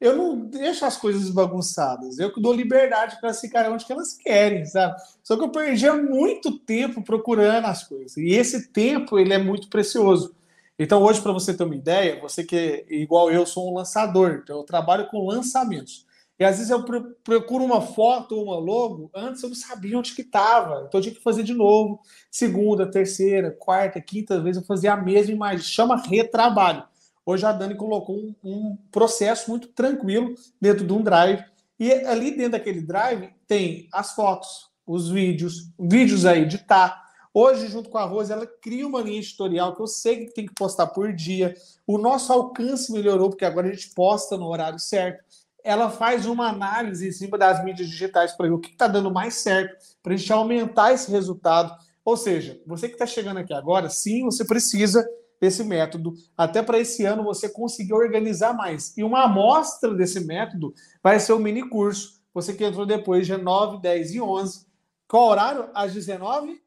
eu 0.00 0.16
não 0.16 0.38
deixo 0.38 0.84
as 0.84 0.96
coisas 0.96 1.28
bagunçadas. 1.30 2.18
Eu 2.18 2.32
dou 2.36 2.52
liberdade 2.52 3.16
para 3.18 3.30
elas 3.30 3.40
ficarem 3.40 3.72
onde 3.72 3.84
elas 3.90 4.14
querem, 4.14 4.64
sabe? 4.64 5.00
Só 5.24 5.36
que 5.36 5.42
eu 5.42 5.50
perdia 5.50 5.94
muito 5.94 6.56
tempo 6.58 7.02
procurando 7.02 7.66
as 7.66 7.82
coisas. 7.82 8.16
E 8.16 8.30
esse 8.30 8.68
tempo 8.68 9.18
ele 9.18 9.34
é 9.34 9.38
muito 9.38 9.68
precioso. 9.68 10.34
Então 10.78 11.02
hoje 11.02 11.20
para 11.20 11.32
você 11.32 11.52
ter 11.52 11.64
uma 11.64 11.74
ideia, 11.74 12.20
você 12.20 12.44
que 12.44 12.56
é 12.56 12.94
igual 12.94 13.30
eu 13.32 13.44
sou 13.44 13.68
um 13.68 13.74
lançador, 13.74 14.40
então 14.42 14.58
eu 14.58 14.62
trabalho 14.62 15.08
com 15.08 15.26
lançamentos. 15.26 16.06
E 16.38 16.44
às 16.44 16.56
vezes 16.56 16.70
eu 16.70 16.84
procuro 17.24 17.64
uma 17.64 17.80
foto 17.80 18.36
ou 18.36 18.44
uma 18.44 18.56
logo, 18.56 19.10
antes 19.12 19.42
eu 19.42 19.48
não 19.48 19.56
sabia 19.56 19.98
onde 19.98 20.14
que 20.14 20.22
estava. 20.22 20.84
Então 20.86 20.98
eu 20.98 21.02
tinha 21.02 21.14
que 21.14 21.22
fazer 21.22 21.42
de 21.42 21.52
novo. 21.52 22.00
Segunda, 22.30 22.88
terceira, 22.88 23.50
quarta, 23.50 24.00
quinta 24.00 24.40
vez 24.40 24.56
eu 24.56 24.62
fazia 24.62 24.92
a 24.92 24.96
mesma 24.96 25.32
imagem. 25.32 25.64
Chama 25.64 25.96
retrabalho. 25.96 26.84
Hoje 27.26 27.44
a 27.44 27.52
Dani 27.52 27.74
colocou 27.74 28.16
um, 28.16 28.34
um 28.44 28.78
processo 28.92 29.50
muito 29.50 29.68
tranquilo 29.68 30.32
dentro 30.60 30.86
de 30.86 30.92
um 30.92 31.02
drive. 31.02 31.44
E 31.78 31.92
ali 31.92 32.30
dentro 32.30 32.52
daquele 32.52 32.82
drive 32.82 33.30
tem 33.46 33.88
as 33.92 34.12
fotos, 34.12 34.70
os 34.86 35.10
vídeos, 35.10 35.70
vídeos 35.78 36.24
a 36.24 36.36
editar. 36.36 37.04
Hoje, 37.34 37.68
junto 37.68 37.90
com 37.90 37.98
a 37.98 38.04
Rose, 38.04 38.32
ela 38.32 38.46
cria 38.46 38.86
uma 38.86 39.00
linha 39.00 39.18
editorial 39.18 39.74
que 39.74 39.82
eu 39.82 39.86
sei 39.86 40.26
que 40.26 40.34
tem 40.34 40.46
que 40.46 40.54
postar 40.54 40.86
por 40.86 41.12
dia. 41.12 41.54
O 41.86 41.98
nosso 41.98 42.32
alcance 42.32 42.92
melhorou, 42.92 43.28
porque 43.28 43.44
agora 43.44 43.68
a 43.68 43.72
gente 43.72 43.90
posta 43.90 44.36
no 44.36 44.46
horário 44.46 44.78
certo 44.78 45.22
ela 45.68 45.90
faz 45.90 46.24
uma 46.24 46.48
análise 46.48 47.06
em 47.06 47.12
cima 47.12 47.36
das 47.36 47.62
mídias 47.62 47.90
digitais 47.90 48.32
para 48.32 48.46
ver 48.46 48.54
o 48.54 48.58
que 48.58 48.70
está 48.70 48.88
dando 48.88 49.12
mais 49.12 49.34
certo, 49.34 49.76
para 50.02 50.14
a 50.14 50.16
gente 50.16 50.32
aumentar 50.32 50.94
esse 50.94 51.10
resultado. 51.10 51.76
Ou 52.02 52.16
seja, 52.16 52.58
você 52.66 52.88
que 52.88 52.94
está 52.94 53.04
chegando 53.04 53.36
aqui 53.36 53.52
agora, 53.52 53.90
sim, 53.90 54.24
você 54.24 54.46
precisa 54.46 55.06
desse 55.38 55.62
método, 55.62 56.14
até 56.34 56.62
para 56.62 56.78
esse 56.78 57.04
ano 57.04 57.22
você 57.22 57.50
conseguir 57.50 57.92
organizar 57.92 58.54
mais. 58.54 58.96
E 58.96 59.04
uma 59.04 59.24
amostra 59.24 59.92
desse 59.94 60.20
método 60.24 60.72
vai 61.02 61.20
ser 61.20 61.34
o 61.34 61.38
mini 61.38 61.68
curso. 61.68 62.18
Você 62.32 62.54
que 62.54 62.64
entrou 62.64 62.86
depois, 62.86 63.26
dia 63.26 63.36
9, 63.36 63.82
10 63.82 64.14
e 64.14 64.20
11. 64.22 64.66
Qual 65.06 65.28
horário? 65.28 65.68
Às 65.74 65.92
19? 65.92 66.62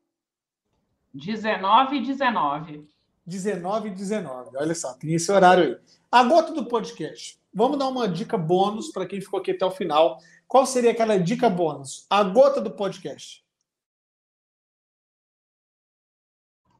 19 1.11 1.95
e 1.97 2.05
19. 2.05 2.87
19 3.25 3.87
e 3.87 3.91
19. 3.91 4.57
Olha 4.57 4.75
só, 4.75 4.93
tem 4.93 5.15
esse 5.15 5.31
horário 5.31 5.63
aí. 5.63 5.77
A 6.11 6.23
gota 6.23 6.53
do 6.53 6.65
podcast. 6.65 7.40
Vamos 7.53 7.77
dar 7.77 7.89
uma 7.89 8.07
dica 8.07 8.37
bônus 8.37 8.89
para 8.89 9.05
quem 9.05 9.19
ficou 9.19 9.39
aqui 9.39 9.51
até 9.51 9.65
o 9.65 9.71
final. 9.71 10.19
Qual 10.47 10.65
seria 10.65 10.91
aquela 10.91 11.19
dica 11.19 11.49
bônus? 11.49 12.05
A 12.09 12.23
gota 12.23 12.61
do 12.61 12.71
podcast. 12.71 13.43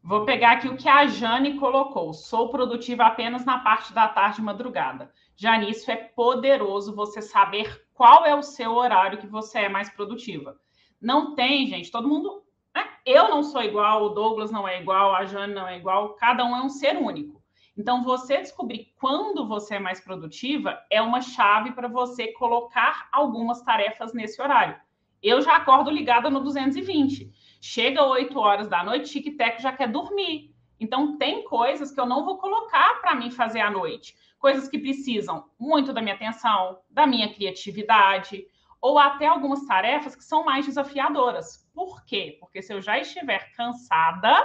Vou 0.04 0.26
pegar 0.26 0.54
aqui 0.54 0.68
o 0.68 0.78
que 0.78 0.90
a 0.90 1.06
Jane 1.06 1.60
colocou. 1.60 2.14
Sou 2.14 2.50
produtiva 2.50 3.04
apenas 3.04 3.46
na 3.46 3.60
parte 3.60 3.94
da 3.94 4.08
tarde 4.08 4.40
e 4.40 4.44
madrugada. 4.44 5.12
Já 5.36 5.58
nisso 5.58 5.92
é 5.92 5.96
poderoso 5.96 6.96
você 6.96 7.22
saber 7.22 7.86
qual 7.94 8.26
é 8.26 8.34
o 8.34 8.42
seu 8.42 8.72
horário 8.74 9.20
que 9.20 9.28
você 9.28 9.60
é 9.60 9.70
mais 9.70 9.90
produtiva. 9.90 10.58
Não 11.00 11.36
tem, 11.36 11.68
gente, 11.68 11.92
todo 11.92 12.08
mundo. 12.08 12.44
Né? 12.74 12.90
Eu 13.06 13.30
não 13.30 13.44
sou 13.44 13.62
igual, 13.62 14.06
o 14.06 14.10
Douglas 14.10 14.52
não 14.52 14.68
é 14.68 14.82
igual, 14.82 15.14
a 15.14 15.26
Jane 15.26 15.54
não 15.54 15.68
é 15.68 15.78
igual, 15.78 16.16
cada 16.16 16.46
um 16.46 16.56
é 16.56 16.64
um 16.64 16.70
ser 16.70 16.96
único. 16.98 17.41
Então, 17.78 18.04
você 18.04 18.38
descobrir 18.38 18.94
quando 19.00 19.48
você 19.48 19.76
é 19.76 19.80
mais 19.80 20.02
produtiva 20.02 20.78
é 20.90 21.02
uma 21.02 21.22
chave 21.22 21.72
para 21.72 21.88
você 21.88 22.34
colocar 22.34 23.08
algumas 23.12 23.62
tarefas 23.62 24.14
nesse 24.14 24.42
horário. 24.42 24.80
Eu 25.24 25.42
já 25.42 25.56
acordo 25.56 25.90
ligada 25.90 26.30
no 26.30 26.42
220. 26.42 27.32
Chega 27.62 28.04
8 28.04 28.38
horas 28.38 28.68
da 28.68 28.84
noite, 28.84 29.12
tic-tac 29.12 29.62
já 29.62 29.72
quer 29.72 29.88
dormir. 29.88 30.54
Então, 30.80 31.18
tem 31.18 31.44
coisas 31.46 31.92
que 31.92 32.00
eu 32.00 32.06
não 32.06 32.26
vou 32.26 32.38
colocar 32.40 33.00
para 33.02 33.16
mim 33.16 33.30
fazer 33.30 33.62
à 33.62 33.70
noite. 33.70 34.16
Coisas 34.40 34.68
que 34.68 34.80
precisam 34.80 35.46
muito 35.60 35.94
da 35.94 36.02
minha 36.02 36.16
atenção, 36.16 36.80
da 36.90 37.06
minha 37.06 37.32
criatividade, 37.32 38.48
ou 38.82 38.98
até 38.98 39.28
algumas 39.28 39.66
tarefas 39.66 40.16
que 40.16 40.24
são 40.24 40.44
mais 40.44 40.66
desafiadoras. 40.66 41.70
Por 41.74 42.04
quê? 42.04 42.38
Porque 42.40 42.62
se 42.64 42.74
eu 42.74 42.82
já 42.82 42.98
estiver 42.98 43.54
cansada, 43.54 44.36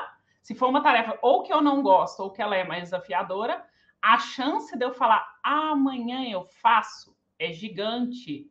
se 0.46 0.54
for 0.54 0.68
uma 0.68 0.80
tarefa 0.80 1.18
ou 1.22 1.42
que 1.42 1.52
eu 1.52 1.60
não 1.60 1.82
gosto 1.82 2.20
ou 2.20 2.30
que 2.30 2.40
ela 2.40 2.54
é 2.54 2.62
mais 2.62 2.84
desafiadora, 2.84 3.64
a 4.00 4.16
chance 4.16 4.78
de 4.78 4.84
eu 4.84 4.92
falar 4.92 5.26
amanhã 5.42 6.22
eu 6.30 6.44
faço 6.62 7.16
é 7.36 7.52
gigante. 7.52 8.48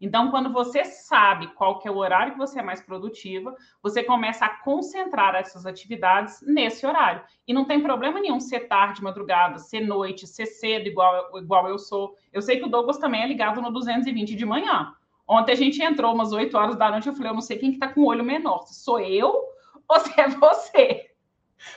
Então, 0.00 0.30
quando 0.30 0.50
você 0.50 0.86
sabe 0.86 1.48
qual 1.48 1.80
que 1.80 1.86
é 1.86 1.90
o 1.90 1.98
horário 1.98 2.32
que 2.32 2.38
você 2.38 2.60
é 2.60 2.62
mais 2.62 2.80
produtiva, 2.80 3.54
você 3.82 4.02
começa 4.02 4.46
a 4.46 4.56
concentrar 4.62 5.34
essas 5.34 5.66
atividades 5.66 6.40
nesse 6.40 6.86
horário. 6.86 7.22
E 7.46 7.52
não 7.52 7.66
tem 7.66 7.82
problema 7.82 8.20
nenhum 8.20 8.40
ser 8.40 8.60
tarde, 8.60 9.02
madrugada, 9.02 9.58
ser 9.58 9.80
noite, 9.80 10.26
ser 10.26 10.46
cedo, 10.46 10.86
igual, 10.86 11.38
igual 11.38 11.68
eu 11.68 11.78
sou. 11.78 12.16
Eu 12.32 12.40
sei 12.40 12.58
que 12.58 12.64
o 12.64 12.70
Douglas 12.70 12.96
também 12.96 13.22
é 13.22 13.28
ligado 13.28 13.60
no 13.60 13.70
220 13.70 14.34
de 14.34 14.46
manhã. 14.46 14.94
Ontem 15.28 15.52
a 15.52 15.56
gente 15.56 15.82
entrou 15.82 16.14
umas 16.14 16.32
8 16.32 16.56
horas 16.56 16.76
da 16.76 16.90
noite, 16.90 17.06
eu 17.06 17.14
falei, 17.14 17.30
eu 17.30 17.34
não 17.34 17.42
sei 17.42 17.58
quem 17.58 17.72
que 17.72 17.78
tá 17.78 17.88
com 17.88 18.00
o 18.00 18.06
olho 18.06 18.24
menor, 18.24 18.62
se 18.62 18.82
sou 18.82 18.98
eu 18.98 19.44
ou 19.86 20.00
se 20.00 20.18
é 20.18 20.28
você. 20.28 21.13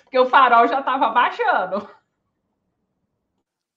Porque 0.04 0.20
o 0.20 0.30
farol 0.30 0.68
já 0.68 0.80
estava 0.80 1.10
baixando. 1.10 1.88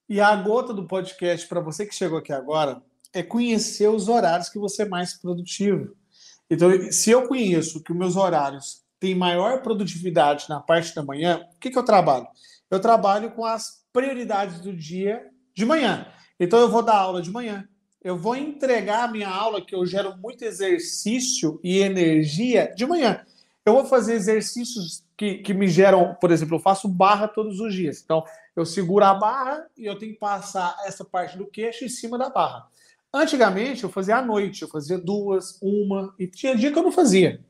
E 0.08 0.20
a 0.20 0.34
gota 0.34 0.74
do 0.74 0.86
podcast 0.86 1.46
para 1.46 1.60
você 1.60 1.86
que 1.86 1.94
chegou 1.94 2.18
aqui 2.18 2.32
agora 2.32 2.82
é 3.12 3.22
conhecer 3.22 3.88
os 3.88 4.08
horários 4.08 4.48
que 4.48 4.58
você 4.58 4.82
é 4.82 4.88
mais 4.88 5.14
produtivo. 5.14 5.94
Então, 6.50 6.70
se 6.90 7.10
eu 7.10 7.28
conheço 7.28 7.82
que 7.82 7.92
os 7.92 7.98
meus 7.98 8.16
horários 8.16 8.84
têm 8.98 9.14
maior 9.14 9.62
produtividade 9.62 10.46
na 10.48 10.60
parte 10.60 10.94
da 10.94 11.02
manhã, 11.02 11.46
o 11.54 11.58
que, 11.60 11.70
que 11.70 11.78
eu 11.78 11.84
trabalho? 11.84 12.26
Eu 12.68 12.80
trabalho 12.80 13.30
com 13.30 13.44
as 13.44 13.84
prioridades 13.92 14.60
do 14.60 14.72
dia 14.72 15.24
de 15.54 15.64
manhã. 15.64 16.06
Então, 16.38 16.58
eu 16.58 16.68
vou 16.68 16.82
dar 16.82 16.96
aula 16.96 17.22
de 17.22 17.30
manhã. 17.30 17.68
Eu 18.02 18.16
vou 18.16 18.34
entregar 18.34 19.04
a 19.04 19.12
minha 19.12 19.28
aula, 19.28 19.60
que 19.60 19.74
eu 19.74 19.86
gero 19.86 20.16
muito 20.16 20.42
exercício 20.42 21.60
e 21.62 21.78
energia 21.78 22.72
de 22.74 22.84
manhã. 22.86 23.24
Eu 23.64 23.74
vou 23.74 23.84
fazer 23.84 24.14
exercícios 24.14 25.04
que, 25.16 25.38
que 25.38 25.52
me 25.52 25.68
geram, 25.68 26.14
por 26.20 26.30
exemplo, 26.30 26.56
eu 26.56 26.60
faço 26.60 26.88
barra 26.88 27.28
todos 27.28 27.60
os 27.60 27.74
dias. 27.74 28.00
Então, 28.02 28.24
eu 28.56 28.64
seguro 28.64 29.04
a 29.04 29.14
barra 29.14 29.66
e 29.76 29.84
eu 29.84 29.98
tenho 29.98 30.12
que 30.12 30.18
passar 30.18 30.76
essa 30.86 31.04
parte 31.04 31.36
do 31.36 31.46
queixo 31.46 31.84
em 31.84 31.88
cima 31.88 32.16
da 32.16 32.30
barra. 32.30 32.66
Antigamente 33.12 33.82
eu 33.82 33.90
fazia 33.90 34.16
à 34.16 34.22
noite, 34.22 34.62
eu 34.62 34.68
fazia 34.68 34.96
duas, 34.96 35.58
uma, 35.60 36.14
e 36.18 36.26
tinha 36.26 36.56
dia 36.56 36.70
que 36.72 36.78
eu 36.78 36.82
não 36.82 36.92
fazia. 36.92 37.40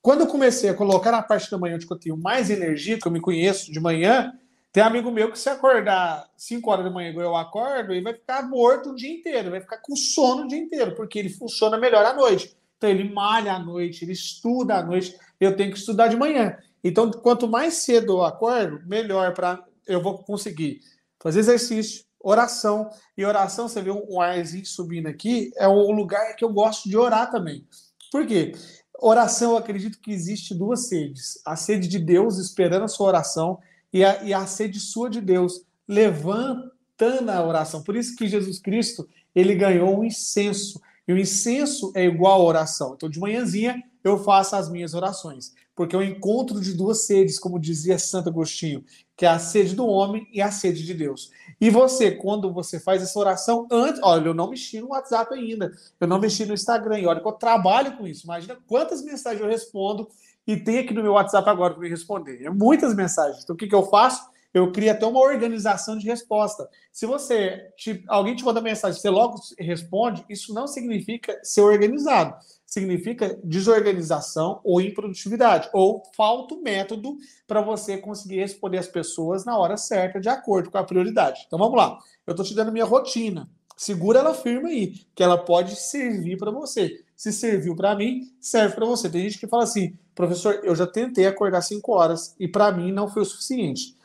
Quando 0.00 0.20
eu 0.20 0.26
comecei 0.26 0.70
a 0.70 0.74
colocar 0.74 1.12
na 1.12 1.22
parte 1.22 1.50
da 1.50 1.58
manhã 1.58 1.74
onde 1.74 1.86
eu 1.88 1.98
tenho 1.98 2.16
mais 2.16 2.50
energia, 2.50 2.98
que 2.98 3.06
eu 3.06 3.12
me 3.12 3.20
conheço 3.20 3.70
de 3.70 3.78
manhã, 3.78 4.32
tem 4.72 4.82
amigo 4.82 5.10
meu 5.10 5.30
que 5.30 5.38
se 5.38 5.48
acordar 5.48 6.28
5 6.36 6.70
horas 6.70 6.84
da 6.84 6.90
manhã 6.90 7.10
igual 7.10 7.26
eu 7.26 7.36
acordo, 7.36 7.92
ele 7.92 8.02
vai 8.02 8.14
ficar 8.14 8.48
morto 8.48 8.90
o 8.90 8.94
dia 8.94 9.12
inteiro, 9.12 9.50
vai 9.50 9.60
ficar 9.60 9.78
com 9.78 9.94
sono 9.94 10.44
o 10.44 10.48
dia 10.48 10.58
inteiro, 10.58 10.94
porque 10.94 11.18
ele 11.18 11.28
funciona 11.28 11.76
melhor 11.76 12.04
à 12.04 12.14
noite. 12.14 12.56
Então 12.76 12.88
ele 12.88 13.12
malha 13.12 13.54
à 13.54 13.58
noite, 13.58 14.04
ele 14.04 14.12
estuda 14.12 14.76
à 14.76 14.82
noite, 14.82 15.18
eu 15.40 15.56
tenho 15.56 15.72
que 15.72 15.78
estudar 15.78 16.08
de 16.08 16.16
manhã. 16.16 16.56
Então, 16.82 17.10
quanto 17.10 17.48
mais 17.48 17.74
cedo 17.74 18.14
eu 18.14 18.24
acordo, 18.24 18.80
melhor 18.86 19.34
para 19.34 19.64
eu 19.86 20.02
vou 20.02 20.18
conseguir 20.18 20.80
fazer 21.20 21.40
exercício, 21.40 22.04
oração. 22.20 22.90
E 23.16 23.24
oração, 23.24 23.68
você 23.68 23.82
vê 23.82 23.90
um 23.90 24.20
arzinho 24.20 24.66
subindo 24.66 25.06
aqui, 25.06 25.50
é 25.56 25.66
o 25.66 25.90
lugar 25.90 26.34
que 26.36 26.44
eu 26.44 26.52
gosto 26.52 26.88
de 26.88 26.96
orar 26.96 27.30
também. 27.30 27.66
Por 28.10 28.26
quê? 28.26 28.52
Oração, 29.00 29.52
eu 29.52 29.56
acredito 29.56 30.00
que 30.00 30.10
existe 30.10 30.54
duas 30.54 30.88
sedes: 30.88 31.40
a 31.44 31.56
sede 31.56 31.88
de 31.88 31.98
Deus 31.98 32.38
esperando 32.38 32.84
a 32.84 32.88
sua 32.88 33.08
oração 33.08 33.58
e 33.92 34.04
a, 34.04 34.22
e 34.22 34.34
a 34.34 34.46
sede 34.46 34.80
sua 34.80 35.08
de 35.08 35.20
Deus 35.20 35.64
levantando 35.86 37.30
a 37.30 37.44
oração. 37.44 37.82
Por 37.82 37.96
isso 37.96 38.16
que 38.16 38.28
Jesus 38.28 38.58
Cristo 38.58 39.08
ele 39.34 39.54
ganhou 39.54 39.98
um 39.98 40.04
incenso. 40.04 40.80
E 41.06 41.12
o 41.12 41.18
incenso 41.18 41.92
é 41.94 42.04
igual 42.04 42.40
à 42.40 42.44
oração. 42.44 42.94
Então, 42.94 43.08
de 43.08 43.18
manhãzinha, 43.18 43.82
eu 44.08 44.18
faço 44.18 44.56
as 44.56 44.70
minhas 44.70 44.94
orações. 44.94 45.52
Porque 45.74 45.94
é 45.94 45.98
o 45.98 46.02
encontro 46.02 46.60
de 46.60 46.74
duas 46.74 47.06
sedes, 47.06 47.38
como 47.38 47.56
dizia 47.56 48.00
Santo 48.00 48.28
Agostinho, 48.28 48.84
que 49.16 49.24
é 49.24 49.28
a 49.28 49.38
sede 49.38 49.76
do 49.76 49.86
homem 49.86 50.26
e 50.32 50.42
a 50.42 50.50
sede 50.50 50.84
de 50.84 50.92
Deus. 50.92 51.30
E 51.60 51.70
você, 51.70 52.10
quando 52.10 52.52
você 52.52 52.80
faz 52.80 53.00
essa 53.00 53.16
oração, 53.16 53.66
antes, 53.70 54.00
olha, 54.02 54.26
eu 54.26 54.34
não 54.34 54.50
mexi 54.50 54.80
no 54.80 54.88
WhatsApp 54.88 55.32
ainda, 55.32 55.70
eu 56.00 56.08
não 56.08 56.18
mexi 56.18 56.44
no 56.44 56.54
Instagram, 56.54 56.98
e 56.98 57.06
olha 57.06 57.20
que 57.20 57.28
eu 57.28 57.32
trabalho 57.32 57.96
com 57.96 58.08
isso. 58.08 58.26
Imagina 58.26 58.58
quantas 58.66 59.02
mensagens 59.02 59.40
eu 59.40 59.48
respondo 59.48 60.08
e 60.44 60.56
tem 60.56 60.78
aqui 60.78 60.92
no 60.92 61.02
meu 61.02 61.12
WhatsApp 61.12 61.48
agora 61.48 61.74
para 61.74 61.82
me 61.82 61.88
responder. 61.88 62.42
É 62.42 62.50
muitas 62.50 62.92
mensagens. 62.94 63.44
Então, 63.44 63.54
o 63.54 63.56
que, 63.56 63.68
que 63.68 63.74
eu 63.74 63.86
faço? 63.86 64.28
Eu 64.52 64.72
crio 64.72 64.90
até 64.90 65.06
uma 65.06 65.20
organização 65.20 65.96
de 65.96 66.06
resposta. 66.06 66.68
Se 66.90 67.06
você, 67.06 67.70
te, 67.76 68.02
alguém 68.08 68.34
te 68.34 68.44
manda 68.44 68.60
mensagem, 68.60 69.00
você 69.00 69.10
logo 69.10 69.38
responde, 69.58 70.24
isso 70.28 70.52
não 70.52 70.66
significa 70.66 71.38
ser 71.44 71.60
organizado 71.60 72.34
significa 72.68 73.40
desorganização 73.42 74.60
ou 74.62 74.78
improdutividade, 74.78 75.70
ou 75.72 76.02
falta 76.14 76.54
o 76.54 76.62
método 76.62 77.16
para 77.46 77.62
você 77.62 77.96
conseguir 77.96 78.40
responder 78.40 78.76
as 78.76 78.86
pessoas 78.86 79.46
na 79.46 79.56
hora 79.56 79.78
certa, 79.78 80.20
de 80.20 80.28
acordo 80.28 80.70
com 80.70 80.76
a 80.76 80.84
prioridade. 80.84 81.44
Então 81.46 81.58
vamos 81.58 81.78
lá. 81.78 81.98
Eu 82.26 82.32
estou 82.32 82.44
te 82.44 82.54
dando 82.54 82.70
minha 82.70 82.84
rotina. 82.84 83.48
Segura 83.74 84.18
ela 84.18 84.34
firme 84.34 84.68
aí, 84.68 84.94
que 85.14 85.22
ela 85.22 85.38
pode 85.38 85.76
servir 85.76 86.36
para 86.36 86.50
você. 86.50 87.02
Se 87.16 87.32
serviu 87.32 87.74
para 87.74 87.96
mim, 87.96 88.30
serve 88.38 88.74
para 88.74 88.84
você. 88.84 89.08
Tem 89.08 89.22
gente 89.22 89.38
que 89.38 89.46
fala 89.46 89.64
assim, 89.64 89.96
professor, 90.14 90.60
eu 90.62 90.76
já 90.76 90.86
tentei 90.86 91.26
acordar 91.26 91.62
5 91.62 91.90
horas 91.90 92.36
e 92.38 92.46
para 92.46 92.70
mim 92.70 92.92
não 92.92 93.08
foi 93.08 93.22
o 93.22 93.24
suficiente. 93.24 93.96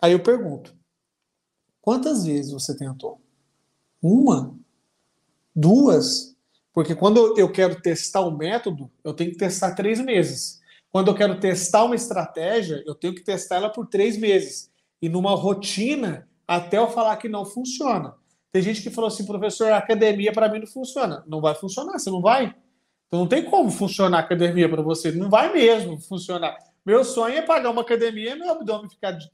Aí 0.00 0.12
eu 0.12 0.22
pergunto, 0.22 0.72
quantas 1.82 2.24
vezes 2.24 2.52
você 2.52 2.76
tentou? 2.76 3.20
Uma? 4.00 4.54
Duas? 5.56 6.33
Porque 6.74 6.94
quando 6.94 7.38
eu 7.38 7.48
quero 7.50 7.80
testar 7.80 8.22
um 8.22 8.36
método, 8.36 8.90
eu 9.04 9.14
tenho 9.14 9.30
que 9.30 9.38
testar 9.38 9.76
três 9.76 10.00
meses. 10.00 10.60
Quando 10.90 11.08
eu 11.08 11.14
quero 11.14 11.38
testar 11.38 11.84
uma 11.84 11.94
estratégia, 11.94 12.82
eu 12.84 12.96
tenho 12.96 13.14
que 13.14 13.22
testar 13.22 13.56
ela 13.56 13.70
por 13.70 13.86
três 13.86 14.18
meses. 14.18 14.70
E 15.00 15.08
numa 15.08 15.36
rotina, 15.36 16.28
até 16.46 16.78
eu 16.78 16.90
falar 16.90 17.16
que 17.16 17.28
não 17.28 17.46
funciona. 17.46 18.14
Tem 18.50 18.60
gente 18.60 18.82
que 18.82 18.90
falou 18.90 19.08
assim, 19.08 19.24
professor, 19.24 19.70
a 19.70 19.78
academia 19.78 20.32
para 20.32 20.48
mim 20.48 20.58
não 20.58 20.66
funciona. 20.66 21.22
Não 21.28 21.40
vai 21.40 21.54
funcionar, 21.54 21.98
você 21.98 22.10
não 22.10 22.20
vai. 22.20 22.54
Então 23.06 23.20
não 23.20 23.28
tem 23.28 23.44
como 23.44 23.70
funcionar 23.70 24.18
a 24.18 24.20
academia 24.20 24.68
para 24.68 24.82
você. 24.82 25.12
Não 25.12 25.30
vai 25.30 25.52
mesmo 25.52 26.00
funcionar. 26.00 26.56
Meu 26.84 27.02
sonho 27.02 27.36
é 27.36 27.42
pagar 27.42 27.70
uma 27.70 27.80
academia 27.80 28.36
meu 28.36 28.50
abdômen 28.50 28.90
ficar 28.90 29.12
de, 29.12 29.30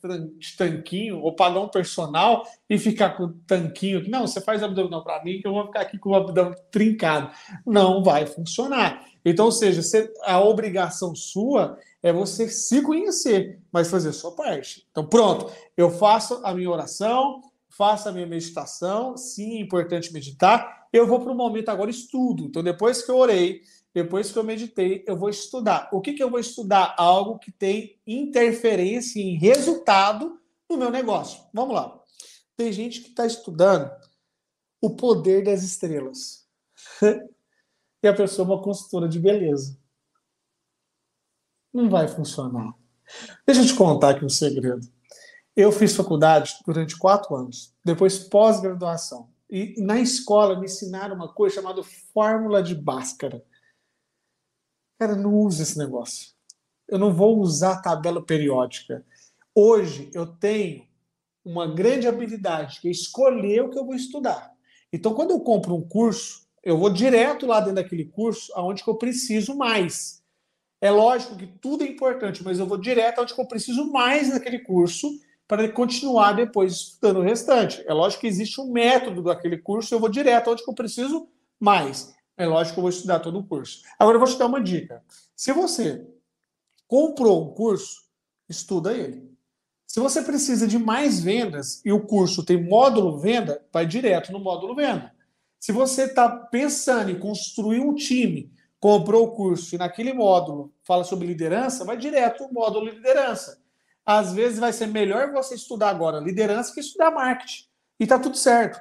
tanquinho, 0.56 1.20
ou 1.20 1.34
pagar 1.34 1.60
um 1.60 1.68
personal 1.68 2.46
e 2.68 2.78
ficar 2.78 3.16
com 3.16 3.32
tanquinho. 3.46 4.08
Não, 4.08 4.26
você 4.26 4.40
faz 4.40 4.62
abdominal 4.62 5.02
para 5.02 5.24
mim 5.24 5.40
que 5.40 5.48
eu 5.48 5.52
vou 5.52 5.66
ficar 5.66 5.80
aqui 5.80 5.98
com 5.98 6.10
o 6.10 6.14
abdômen 6.14 6.54
trincado. 6.70 7.30
Não 7.66 8.04
vai 8.04 8.24
funcionar. 8.24 9.04
Então, 9.24 9.46
ou 9.46 9.52
seja, 9.52 9.82
você, 9.82 10.12
a 10.22 10.40
obrigação 10.40 11.14
sua 11.14 11.76
é 12.02 12.12
você 12.12 12.48
se 12.48 12.80
conhecer, 12.82 13.60
mas 13.72 13.90
fazer 13.90 14.12
sua 14.12 14.32
parte. 14.32 14.86
Então, 14.90 15.04
pronto, 15.04 15.50
eu 15.76 15.90
faço 15.90 16.40
a 16.44 16.54
minha 16.54 16.70
oração, 16.70 17.42
faço 17.68 18.08
a 18.08 18.12
minha 18.12 18.26
meditação. 18.26 19.16
Sim, 19.16 19.58
é 19.58 19.60
importante 19.60 20.12
meditar. 20.12 20.86
Eu 20.92 21.06
vou 21.06 21.20
para 21.20 21.32
o 21.32 21.36
momento 21.36 21.68
agora 21.68 21.90
estudo. 21.90 22.44
Então, 22.44 22.62
depois 22.62 23.02
que 23.02 23.10
eu 23.10 23.16
orei, 23.16 23.62
depois 23.92 24.30
que 24.30 24.38
eu 24.38 24.44
meditei, 24.44 25.04
eu 25.06 25.16
vou 25.16 25.28
estudar. 25.28 25.88
O 25.92 26.00
que, 26.00 26.12
que 26.12 26.22
eu 26.22 26.30
vou 26.30 26.38
estudar? 26.38 26.94
Algo 26.96 27.38
que 27.38 27.50
tem 27.50 27.98
interferência 28.06 29.20
em 29.20 29.36
resultado 29.36 30.40
no 30.68 30.76
meu 30.76 30.90
negócio. 30.90 31.42
Vamos 31.52 31.74
lá. 31.74 32.00
Tem 32.56 32.72
gente 32.72 33.00
que 33.00 33.08
está 33.08 33.26
estudando 33.26 33.90
o 34.80 34.90
poder 34.90 35.44
das 35.44 35.62
estrelas. 35.62 36.46
e 38.02 38.08
a 38.08 38.14
pessoa 38.14 38.46
é 38.46 38.50
uma 38.52 38.62
consultora 38.62 39.08
de 39.08 39.18
beleza. 39.18 39.76
Não 41.72 41.88
vai 41.88 42.06
funcionar. 42.06 42.74
Deixa 43.44 43.62
eu 43.62 43.66
te 43.66 43.74
contar 43.74 44.10
aqui 44.10 44.24
um 44.24 44.28
segredo. 44.28 44.86
Eu 45.56 45.72
fiz 45.72 45.94
faculdade 45.96 46.56
durante 46.64 46.96
quatro 46.96 47.34
anos, 47.34 47.74
depois 47.84 48.18
pós-graduação. 48.18 49.28
E 49.50 49.74
na 49.82 49.98
escola 49.98 50.58
me 50.58 50.66
ensinaram 50.66 51.16
uma 51.16 51.32
coisa 51.32 51.56
chamada 51.56 51.82
fórmula 51.82 52.62
de 52.62 52.74
Bhaskara. 52.74 53.44
Cara, 55.00 55.16
não 55.16 55.34
use 55.34 55.62
esse 55.62 55.78
negócio. 55.78 56.28
Eu 56.86 56.98
não 56.98 57.10
vou 57.10 57.38
usar 57.38 57.80
tabela 57.80 58.20
periódica. 58.22 59.02
Hoje 59.54 60.10
eu 60.12 60.26
tenho 60.26 60.86
uma 61.42 61.66
grande 61.66 62.06
habilidade, 62.06 62.82
que 62.82 62.88
é 62.88 62.90
escolher 62.90 63.62
o 63.62 63.70
que 63.70 63.78
eu 63.78 63.86
vou 63.86 63.94
estudar. 63.94 64.52
Então, 64.92 65.14
quando 65.14 65.30
eu 65.30 65.40
compro 65.40 65.74
um 65.74 65.80
curso, 65.80 66.46
eu 66.62 66.76
vou 66.76 66.90
direto 66.90 67.46
lá 67.46 67.60
dentro 67.60 67.76
daquele 67.76 68.04
curso 68.04 68.52
aonde 68.54 68.84
que 68.84 68.90
eu 68.90 68.94
preciso 68.94 69.56
mais. 69.56 70.22
É 70.82 70.90
lógico 70.90 71.34
que 71.34 71.46
tudo 71.46 71.82
é 71.82 71.86
importante, 71.86 72.44
mas 72.44 72.58
eu 72.58 72.66
vou 72.66 72.76
direto 72.76 73.20
aonde 73.20 73.34
que 73.34 73.40
eu 73.40 73.48
preciso 73.48 73.90
mais 73.90 74.28
naquele 74.28 74.58
curso 74.58 75.18
para 75.48 75.66
continuar 75.72 76.34
depois 76.34 76.74
estudando 76.74 77.20
o 77.20 77.24
restante. 77.24 77.82
É 77.86 77.94
lógico 77.94 78.20
que 78.20 78.26
existe 78.26 78.60
um 78.60 78.70
método 78.70 79.22
daquele 79.22 79.56
curso, 79.56 79.94
eu 79.94 79.98
vou 79.98 80.10
direto 80.10 80.48
aonde 80.48 80.62
que 80.62 80.68
eu 80.68 80.74
preciso 80.74 81.26
mais. 81.58 82.14
É 82.40 82.46
lógico 82.46 82.74
que 82.74 82.78
eu 82.78 82.82
vou 82.82 82.90
estudar 82.90 83.20
todo 83.20 83.38
o 83.38 83.44
curso. 83.44 83.82
Agora 83.98 84.16
eu 84.16 84.18
vou 84.18 84.28
te 84.28 84.38
dar 84.38 84.46
uma 84.46 84.62
dica. 84.62 85.04
Se 85.36 85.52
você 85.52 86.06
comprou 86.88 87.44
um 87.44 87.52
curso, 87.52 88.04
estuda 88.48 88.94
ele. 88.94 89.30
Se 89.86 90.00
você 90.00 90.22
precisa 90.22 90.66
de 90.66 90.78
mais 90.78 91.22
vendas 91.22 91.82
e 91.84 91.92
o 91.92 92.00
curso 92.00 92.42
tem 92.42 92.56
módulo 92.56 93.18
venda, 93.18 93.62
vai 93.70 93.84
direto 93.84 94.32
no 94.32 94.38
módulo 94.38 94.74
venda. 94.74 95.12
Se 95.58 95.70
você 95.70 96.04
está 96.04 96.30
pensando 96.30 97.10
em 97.10 97.18
construir 97.18 97.80
um 97.80 97.94
time, 97.94 98.50
comprou 98.78 99.26
o 99.26 99.32
curso 99.32 99.74
e 99.74 99.78
naquele 99.78 100.14
módulo 100.14 100.72
fala 100.82 101.04
sobre 101.04 101.26
liderança, 101.26 101.84
vai 101.84 101.98
direto 101.98 102.44
no 102.44 102.54
módulo 102.54 102.88
liderança. 102.88 103.60
Às 104.06 104.32
vezes 104.32 104.58
vai 104.58 104.72
ser 104.72 104.86
melhor 104.86 105.30
você 105.30 105.56
estudar 105.56 105.90
agora 105.90 106.18
liderança 106.18 106.72
que 106.72 106.80
estudar 106.80 107.10
marketing. 107.10 107.64
E 107.98 108.04
está 108.04 108.18
tudo 108.18 108.38
certo. 108.38 108.80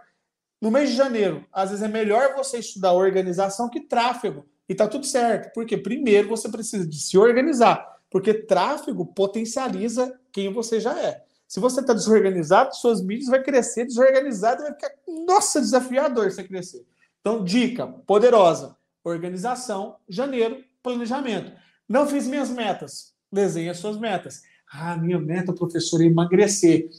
No 0.62 0.72
mês 0.72 0.90
de 0.90 0.96
janeiro, 0.96 1.46
às 1.52 1.70
vezes 1.70 1.84
é 1.84 1.88
melhor 1.88 2.36
você 2.36 2.60
estudar 2.60 2.94
organização 2.94 3.70
que 3.70 3.82
tráfego. 3.82 4.46
E 4.68 4.74
está 4.74 4.88
tudo 4.88 5.06
certo. 5.06 5.54
Porque 5.54 5.78
primeiro 5.78 6.30
você 6.30 6.50
precisa 6.50 6.86
de 6.86 7.00
se 7.00 7.18
organizar 7.18 8.00
porque 8.10 8.34
tráfego 8.34 9.06
potencializa 9.06 10.20
quem 10.32 10.52
você 10.52 10.80
já 10.80 10.98
é. 11.00 11.24
Se 11.48 11.60
você 11.60 11.80
está 11.82 11.94
desorganizado, 11.94 12.76
suas 12.76 13.02
mídias 13.02 13.30
vai 13.30 13.42
crescer 13.42 13.86
desorganizado 13.86 14.64
vai 14.64 14.74
ficar, 14.74 14.92
nossa, 15.28 15.60
desafiador 15.60 16.32
você 16.32 16.44
crescer. 16.44 16.86
Então, 17.22 17.44
dica 17.44 17.88
poderosa: 17.88 18.76
organização, 19.04 19.98
janeiro, 20.08 20.64
planejamento. 20.84 21.52
Não 21.88 22.08
fiz 22.08 22.28
minhas 22.28 22.50
metas. 22.50 23.14
Desenhe 23.32 23.70
as 23.70 23.78
suas 23.78 23.98
metas. 23.98 24.44
Ah, 24.72 24.96
minha 24.98 25.20
meta, 25.20 25.54
professor, 25.54 26.02
é 26.02 26.06
emagrecer. 26.06 26.90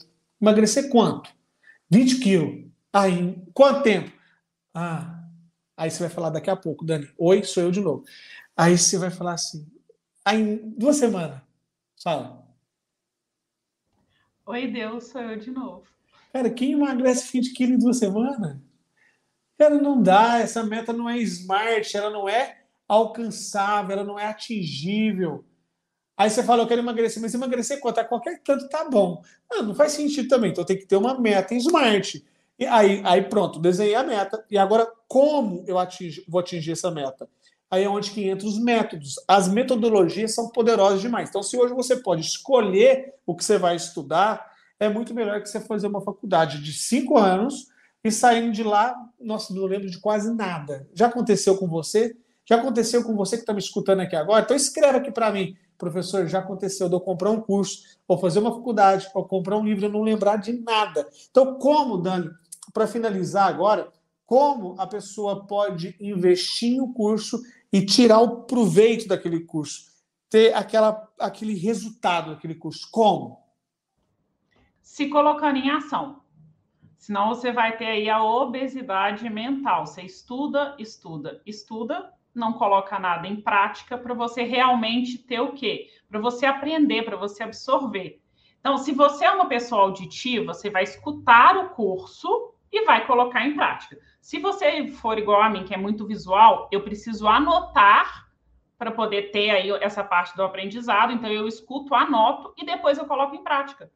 Emagrecer 0.41 0.89
quanto? 0.89 1.29
20 1.89 2.19
quilos. 2.19 2.70
Ah, 2.93 3.07
em 3.07 3.45
quanto 3.53 3.83
tempo? 3.83 4.11
Ah, 4.73 5.23
aí 5.77 5.89
você 5.89 5.99
vai 5.99 6.09
falar 6.09 6.29
daqui 6.29 6.49
a 6.49 6.55
pouco, 6.55 6.85
Dani. 6.85 7.09
Oi, 7.17 7.43
sou 7.43 7.63
eu 7.63 7.71
de 7.71 7.79
novo. 7.79 8.03
Aí 8.55 8.77
você 8.77 8.97
vai 8.97 9.09
falar 9.09 9.33
assim: 9.33 9.65
Aí, 10.25 10.57
duas 10.77 10.97
semanas. 10.97 11.41
Fala. 12.03 12.45
Oi, 14.45 14.67
Deus, 14.67 15.05
sou 15.05 15.21
eu 15.21 15.37
de 15.37 15.51
novo. 15.51 15.83
Cara, 16.33 16.49
quem 16.49 16.73
emagrece 16.73 17.31
20 17.31 17.53
quilos 17.53 17.75
em 17.75 17.79
duas 17.79 17.97
semanas? 17.97 18.57
Cara, 19.57 19.75
não 19.75 20.01
dá. 20.01 20.39
Essa 20.39 20.63
meta 20.63 20.91
não 20.91 21.09
é 21.09 21.17
smart, 21.19 21.95
ela 21.95 22.09
não 22.09 22.27
é 22.27 22.61
alcançável, 22.87 23.93
ela 23.93 24.03
não 24.03 24.19
é 24.19 24.25
atingível. 24.25 25.45
Aí 26.17 26.29
você 26.29 26.43
fala, 26.43 26.63
eu 26.63 26.67
quero 26.67 26.81
emagrecer, 26.81 27.21
mas 27.21 27.33
emagrecer 27.33 27.79
quanto? 27.79 27.99
A 27.99 28.03
qualquer 28.03 28.41
tanto 28.43 28.67
tá 28.67 28.87
bom. 28.89 29.23
Não, 29.49 29.63
não 29.63 29.75
faz 29.75 29.93
sentido 29.93 30.27
também. 30.27 30.51
Então 30.51 30.65
tem 30.65 30.77
que 30.77 30.85
ter 30.85 30.97
uma 30.97 31.19
meta 31.19 31.53
em 31.53 31.57
smart. 31.57 32.23
E 32.59 32.65
aí, 32.65 33.01
aí 33.03 33.21
pronto, 33.23 33.59
desenhei 33.59 33.95
a 33.95 34.03
meta. 34.03 34.45
E 34.49 34.57
agora, 34.57 34.87
como 35.07 35.63
eu 35.67 35.79
atingi, 35.79 36.23
vou 36.27 36.39
atingir 36.39 36.73
essa 36.73 36.91
meta? 36.91 37.27
aí 37.71 37.85
é 37.85 37.89
onde 37.89 38.11
que 38.11 38.27
entra 38.27 38.45
os 38.45 38.59
métodos. 38.59 39.15
As 39.25 39.47
metodologias 39.47 40.35
são 40.35 40.49
poderosas 40.49 40.99
demais. 40.99 41.29
Então, 41.29 41.41
se 41.41 41.57
hoje 41.57 41.73
você 41.73 41.95
pode 41.95 42.21
escolher 42.21 43.13
o 43.25 43.33
que 43.33 43.45
você 43.45 43.57
vai 43.57 43.77
estudar, 43.77 44.51
é 44.77 44.89
muito 44.89 45.15
melhor 45.15 45.41
que 45.41 45.47
você 45.47 45.61
fazer 45.61 45.87
uma 45.87 46.01
faculdade 46.01 46.61
de 46.61 46.73
cinco 46.73 47.17
anos 47.17 47.67
e 48.03 48.11
saindo 48.11 48.51
de 48.51 48.63
lá, 48.63 48.93
nossa, 49.19 49.53
não 49.53 49.63
lembro 49.63 49.89
de 49.89 49.99
quase 49.99 50.35
nada. 50.35 50.85
Já 50.93 51.07
aconteceu 51.07 51.57
com 51.57 51.67
você? 51.67 52.17
Já 52.51 52.57
aconteceu 52.57 53.01
com 53.01 53.15
você 53.15 53.37
que 53.37 53.43
está 53.43 53.53
me 53.53 53.59
escutando 53.59 54.01
aqui 54.01 54.13
agora? 54.13 54.43
Então 54.43 54.57
escreva 54.57 54.97
aqui 54.97 55.09
para 55.09 55.31
mim, 55.31 55.55
professor, 55.77 56.27
já 56.27 56.39
aconteceu 56.39 56.89
de 56.89 56.95
eu 56.95 56.99
comprar 56.99 57.31
um 57.31 57.39
curso, 57.39 57.97
ou 58.05 58.17
fazer 58.17 58.39
uma 58.39 58.53
faculdade, 58.53 59.09
ou 59.13 59.23
comprar 59.23 59.55
um 59.55 59.63
livro 59.63 59.85
e 59.85 59.87
não 59.87 60.01
lembrar 60.01 60.35
de 60.35 60.59
nada. 60.59 61.09
Então, 61.29 61.57
como, 61.57 61.95
Dani, 61.95 62.29
para 62.73 62.87
finalizar 62.87 63.47
agora, 63.47 63.89
como 64.25 64.75
a 64.77 64.85
pessoa 64.85 65.47
pode 65.47 65.95
investir 65.97 66.73
em 66.73 66.81
um 66.81 66.91
curso 66.91 67.41
e 67.71 67.85
tirar 67.85 68.19
o 68.19 68.41
proveito 68.41 69.07
daquele 69.07 69.45
curso, 69.45 69.85
ter 70.29 70.53
aquela, 70.53 71.07
aquele 71.17 71.55
resultado 71.55 72.31
daquele 72.31 72.55
curso. 72.55 72.85
Como? 72.91 73.39
Se 74.81 75.07
colocando 75.07 75.55
em 75.55 75.71
ação. 75.71 76.19
Senão 76.97 77.29
você 77.29 77.53
vai 77.53 77.77
ter 77.77 77.85
aí 77.85 78.09
a 78.09 78.21
obesidade 78.21 79.29
mental. 79.29 79.87
Você 79.87 80.01
estuda, 80.01 80.75
estuda, 80.77 81.41
estuda, 81.45 82.11
não 82.33 82.53
coloca 82.53 82.97
nada 82.97 83.27
em 83.27 83.41
prática 83.41 83.97
para 83.97 84.13
você 84.13 84.43
realmente 84.43 85.17
ter 85.17 85.39
o 85.39 85.53
quê? 85.53 85.87
Para 86.09 86.19
você 86.19 86.45
aprender, 86.45 87.03
para 87.03 87.17
você 87.17 87.43
absorver. 87.43 88.21
Então, 88.59 88.77
se 88.77 88.91
você 88.91 89.25
é 89.25 89.31
uma 89.31 89.47
pessoa 89.47 89.81
auditiva, 89.81 90.53
você 90.53 90.69
vai 90.69 90.83
escutar 90.83 91.57
o 91.57 91.69
curso 91.69 92.53
e 92.71 92.85
vai 92.85 93.05
colocar 93.05 93.45
em 93.45 93.55
prática. 93.55 93.97
Se 94.21 94.39
você 94.39 94.87
for 94.87 95.17
igual 95.17 95.41
a 95.41 95.49
mim, 95.49 95.65
que 95.65 95.73
é 95.73 95.77
muito 95.77 96.05
visual, 96.05 96.69
eu 96.71 96.83
preciso 96.83 97.27
anotar 97.27 98.29
para 98.77 98.91
poder 98.91 99.31
ter 99.31 99.49
aí 99.49 99.69
essa 99.81 100.03
parte 100.03 100.35
do 100.35 100.43
aprendizado. 100.43 101.11
Então, 101.11 101.29
eu 101.29 101.47
escuto, 101.47 101.93
anoto 101.93 102.53
e 102.57 102.65
depois 102.65 102.97
eu 102.97 103.05
coloco 103.05 103.35
em 103.35 103.43
prática. 103.43 103.91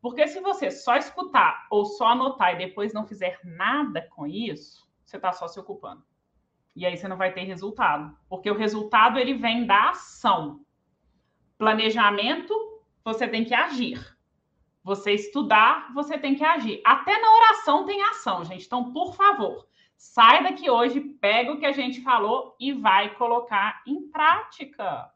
Porque 0.00 0.26
se 0.26 0.40
você 0.40 0.70
só 0.70 0.96
escutar 0.96 1.66
ou 1.70 1.84
só 1.84 2.08
anotar 2.08 2.54
e 2.54 2.58
depois 2.58 2.92
não 2.92 3.06
fizer 3.06 3.38
nada 3.44 4.06
com 4.10 4.26
isso, 4.26 4.90
você 5.04 5.16
está 5.16 5.32
só 5.32 5.46
se 5.46 5.60
ocupando. 5.60 6.02
E 6.74 6.86
aí 6.86 6.96
você 6.96 7.06
não 7.06 7.16
vai 7.16 7.32
ter 7.32 7.42
resultado. 7.42 8.16
Porque 8.28 8.50
o 8.50 8.56
resultado 8.56 9.18
ele 9.18 9.34
vem 9.34 9.66
da 9.66 9.90
ação. 9.90 10.60
Planejamento, 11.58 12.54
você 13.04 13.28
tem 13.28 13.44
que 13.44 13.54
agir. 13.54 14.16
Você 14.82 15.12
estudar, 15.12 15.92
você 15.94 16.18
tem 16.18 16.34
que 16.34 16.44
agir. 16.44 16.80
Até 16.84 17.20
na 17.20 17.36
oração 17.36 17.84
tem 17.84 18.02
ação, 18.02 18.44
gente. 18.44 18.66
Então, 18.66 18.92
por 18.92 19.14
favor, 19.14 19.66
sai 19.96 20.42
daqui 20.42 20.68
hoje, 20.68 21.00
pega 21.00 21.52
o 21.52 21.58
que 21.58 21.66
a 21.66 21.72
gente 21.72 22.02
falou 22.02 22.56
e 22.58 22.72
vai 22.72 23.14
colocar 23.14 23.82
em 23.86 24.08
prática. 24.08 25.10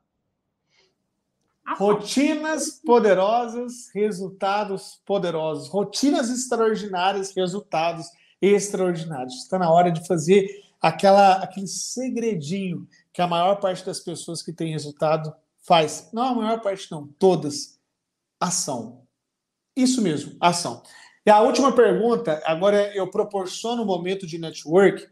Ação. 1.64 1.84
Rotinas 1.84 2.80
poderosas, 2.84 3.90
resultados 3.92 5.02
poderosos. 5.04 5.68
Rotinas 5.68 6.30
extraordinárias, 6.30 7.34
resultados 7.34 8.06
extraordinários. 8.40 9.34
Está 9.42 9.58
na 9.58 9.72
hora 9.72 9.90
de 9.90 10.06
fazer 10.06 10.65
aquela, 10.88 11.42
aquele 11.42 11.66
segredinho 11.66 12.88
que 13.12 13.22
a 13.22 13.26
maior 13.26 13.56
parte 13.56 13.84
das 13.84 14.00
pessoas 14.00 14.42
que 14.42 14.52
tem 14.52 14.72
resultado 14.72 15.34
faz. 15.58 16.10
Não 16.12 16.24
a 16.24 16.34
maior 16.34 16.60
parte, 16.60 16.90
não, 16.90 17.06
todas. 17.18 17.78
Ação 18.38 19.06
isso 19.76 20.00
mesmo, 20.00 20.34
ação. 20.40 20.82
E 21.24 21.30
a 21.30 21.42
última 21.42 21.70
pergunta, 21.70 22.42
agora 22.46 22.96
eu 22.96 23.10
proporciono 23.10 23.82
um 23.82 23.86
momento 23.86 24.26
de 24.26 24.38
network. 24.38 25.06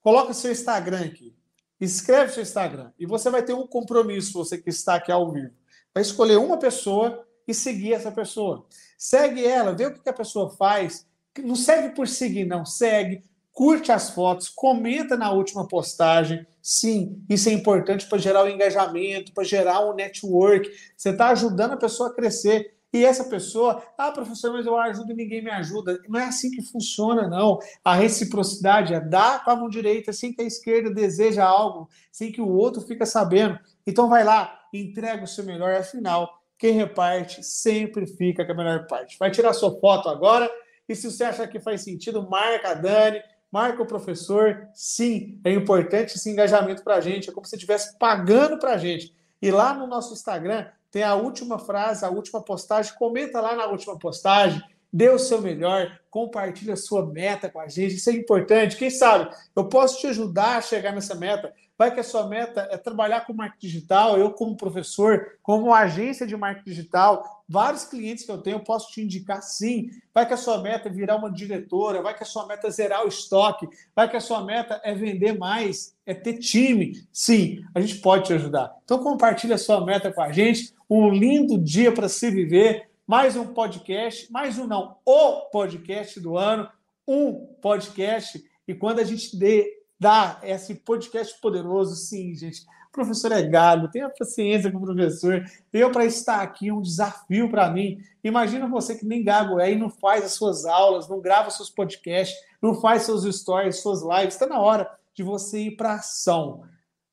Coloca 0.00 0.34
seu 0.34 0.50
Instagram 0.50 1.04
aqui. 1.04 1.32
Escreve 1.80 2.32
seu 2.32 2.42
Instagram. 2.42 2.90
E 2.98 3.06
você 3.06 3.30
vai 3.30 3.44
ter 3.44 3.52
um 3.52 3.66
compromisso, 3.66 4.32
você 4.32 4.58
que 4.58 4.70
está 4.70 4.96
aqui 4.96 5.12
ao 5.12 5.30
vivo. 5.30 5.52
Vai 5.94 6.02
escolher 6.02 6.36
uma 6.36 6.58
pessoa 6.58 7.24
e 7.46 7.54
seguir 7.54 7.92
essa 7.92 8.10
pessoa. 8.10 8.66
Segue 8.96 9.46
ela, 9.46 9.72
vê 9.72 9.86
o 9.86 9.94
que 9.94 10.08
a 10.08 10.12
pessoa 10.12 10.50
faz. 10.50 11.06
Não 11.38 11.54
segue 11.54 11.94
por 11.94 12.08
seguir, 12.08 12.44
não. 12.44 12.64
Segue, 12.64 13.22
curte 13.58 13.90
as 13.90 14.10
fotos, 14.10 14.48
comenta 14.48 15.16
na 15.16 15.32
última 15.32 15.66
postagem. 15.66 16.46
Sim, 16.62 17.20
isso 17.28 17.48
é 17.48 17.52
importante 17.52 18.06
para 18.06 18.16
gerar 18.16 18.44
o 18.44 18.48
engajamento, 18.48 19.32
para 19.32 19.42
gerar 19.42 19.84
um 19.84 19.94
network. 19.96 20.70
Você 20.96 21.10
está 21.10 21.30
ajudando 21.30 21.72
a 21.72 21.76
pessoa 21.76 22.08
a 22.08 22.14
crescer. 22.14 22.76
E 22.92 23.04
essa 23.04 23.24
pessoa, 23.24 23.82
ah, 23.98 24.12
professor, 24.12 24.52
mas 24.52 24.64
eu 24.64 24.78
ajudo 24.78 25.10
e 25.10 25.16
ninguém 25.16 25.42
me 25.42 25.50
ajuda. 25.50 26.00
Não 26.08 26.20
é 26.20 26.26
assim 26.26 26.52
que 26.52 26.62
funciona, 26.62 27.26
não. 27.26 27.58
A 27.82 27.96
reciprocidade 27.96 28.94
é 28.94 29.00
dar 29.00 29.44
com 29.44 29.50
a 29.50 29.56
mão 29.56 29.68
direita 29.68 30.12
sem 30.12 30.32
que 30.32 30.40
a 30.40 30.46
esquerda 30.46 30.88
deseja 30.88 31.44
algo, 31.44 31.88
sem 32.12 32.30
que 32.30 32.40
o 32.40 32.48
outro 32.48 32.80
fica 32.82 33.04
sabendo. 33.04 33.58
Então 33.84 34.08
vai 34.08 34.22
lá, 34.22 34.56
entrega 34.72 35.24
o 35.24 35.26
seu 35.26 35.42
melhor, 35.42 35.74
afinal, 35.74 36.30
quem 36.56 36.74
reparte 36.74 37.42
sempre 37.42 38.06
fica 38.06 38.46
com 38.46 38.52
a 38.52 38.54
melhor 38.54 38.86
parte. 38.86 39.18
Vai 39.18 39.32
tirar 39.32 39.52
sua 39.52 39.76
foto 39.80 40.08
agora, 40.08 40.48
e 40.88 40.94
se 40.94 41.10
você 41.10 41.24
achar 41.24 41.48
que 41.48 41.58
faz 41.58 41.82
sentido, 41.82 42.28
marca 42.30 42.70
a 42.70 42.74
Dani, 42.74 43.20
marca 43.50 43.82
o 43.82 43.86
professor. 43.86 44.68
Sim, 44.74 45.40
é 45.44 45.52
importante 45.52 46.16
esse 46.16 46.30
engajamento 46.30 46.82
para 46.82 46.96
a 46.96 47.00
gente, 47.00 47.30
é 47.30 47.32
como 47.32 47.46
se 47.46 47.56
estivesse 47.56 47.98
pagando 47.98 48.58
para 48.58 48.72
a 48.72 48.78
gente. 48.78 49.14
E 49.40 49.50
lá 49.50 49.72
no 49.74 49.86
nosso 49.86 50.12
Instagram, 50.12 50.66
tem 50.90 51.02
a 51.02 51.14
última 51.14 51.58
frase, 51.58 52.04
a 52.04 52.10
última 52.10 52.42
postagem. 52.42 52.94
Comenta 52.98 53.40
lá 53.40 53.54
na 53.54 53.66
última 53.66 53.98
postagem, 53.98 54.62
dê 54.92 55.08
o 55.08 55.18
seu 55.18 55.40
melhor, 55.40 56.00
compartilhe 56.10 56.72
a 56.72 56.76
sua 56.76 57.06
meta 57.06 57.48
com 57.48 57.60
a 57.60 57.68
gente. 57.68 57.96
Isso 57.96 58.10
é 58.10 58.14
importante. 58.14 58.76
Quem 58.76 58.90
sabe 58.90 59.30
eu 59.54 59.68
posso 59.68 60.00
te 60.00 60.06
ajudar 60.06 60.56
a 60.56 60.62
chegar 60.62 60.92
nessa 60.92 61.14
meta. 61.14 61.52
Vai 61.78 61.94
que 61.94 62.00
a 62.00 62.04
sua 62.04 62.26
meta 62.26 62.66
é 62.72 62.76
trabalhar 62.76 63.24
com 63.24 63.32
marketing 63.32 63.68
digital, 63.68 64.18
eu 64.18 64.32
como 64.32 64.56
professor, 64.56 65.38
como 65.40 65.72
agência 65.72 66.26
de 66.26 66.36
marketing 66.36 66.70
digital, 66.70 67.44
vários 67.48 67.84
clientes 67.84 68.24
que 68.24 68.32
eu 68.32 68.38
tenho, 68.38 68.58
posso 68.58 68.90
te 68.90 69.00
indicar 69.00 69.40
sim. 69.40 69.88
Vai 70.12 70.26
que 70.26 70.34
a 70.34 70.36
sua 70.36 70.60
meta 70.60 70.88
é 70.88 70.92
virar 70.92 71.14
uma 71.14 71.30
diretora, 71.30 72.02
vai 72.02 72.16
que 72.16 72.24
a 72.24 72.26
sua 72.26 72.48
meta 72.48 72.66
é 72.66 72.70
zerar 72.70 73.04
o 73.04 73.08
estoque, 73.08 73.68
vai 73.94 74.10
que 74.10 74.16
a 74.16 74.20
sua 74.20 74.42
meta 74.44 74.80
é 74.82 74.92
vender 74.92 75.38
mais, 75.38 75.94
é 76.04 76.12
ter 76.12 76.38
time. 76.38 77.00
Sim, 77.12 77.64
a 77.72 77.80
gente 77.80 78.00
pode 78.00 78.24
te 78.24 78.32
ajudar. 78.32 78.74
Então 78.84 78.98
compartilhe 78.98 79.52
a 79.52 79.58
sua 79.58 79.84
meta 79.84 80.12
com 80.12 80.20
a 80.20 80.32
gente. 80.32 80.74
Um 80.90 81.10
lindo 81.10 81.56
dia 81.56 81.92
para 81.92 82.08
se 82.08 82.28
viver. 82.28 82.88
Mais 83.06 83.36
um 83.36 83.54
podcast, 83.54 84.30
mais 84.32 84.58
um 84.58 84.66
não, 84.66 84.96
o 85.04 85.42
podcast 85.50 86.18
do 86.18 86.36
ano, 86.36 86.68
um 87.06 87.46
podcast. 87.62 88.44
E 88.66 88.74
quando 88.74 88.98
a 88.98 89.04
gente 89.04 89.34
dê 89.38 89.77
dá 89.98 90.38
esse 90.42 90.74
podcast 90.74 91.40
poderoso, 91.40 91.96
sim, 91.96 92.34
gente. 92.34 92.62
O 92.88 92.92
professor 92.92 93.32
é 93.32 93.42
gago, 93.42 93.88
tenha 93.88 94.08
paciência 94.08 94.70
com 94.70 94.78
o 94.78 94.82
professor. 94.82 95.44
Eu, 95.72 95.90
para 95.92 96.04
estar 96.04 96.40
aqui, 96.40 96.68
é 96.68 96.72
um 96.72 96.80
desafio 96.80 97.50
para 97.50 97.70
mim. 97.70 98.02
Imagina 98.24 98.66
você 98.66 98.94
que 98.94 99.06
nem 99.06 99.22
gago 99.22 99.60
é 99.60 99.72
e 99.72 99.76
não 99.76 99.90
faz 99.90 100.24
as 100.24 100.32
suas 100.32 100.64
aulas, 100.64 101.08
não 101.08 101.20
grava 101.20 101.50
seus 101.50 101.70
podcasts, 101.70 102.36
não 102.60 102.74
faz 102.80 103.02
seus 103.02 103.24
stories, 103.36 103.80
suas 103.80 104.02
lives. 104.02 104.34
Está 104.34 104.46
na 104.46 104.58
hora 104.58 104.90
de 105.14 105.22
você 105.22 105.60
ir 105.60 105.76
para 105.76 105.94
ação. 105.94 106.62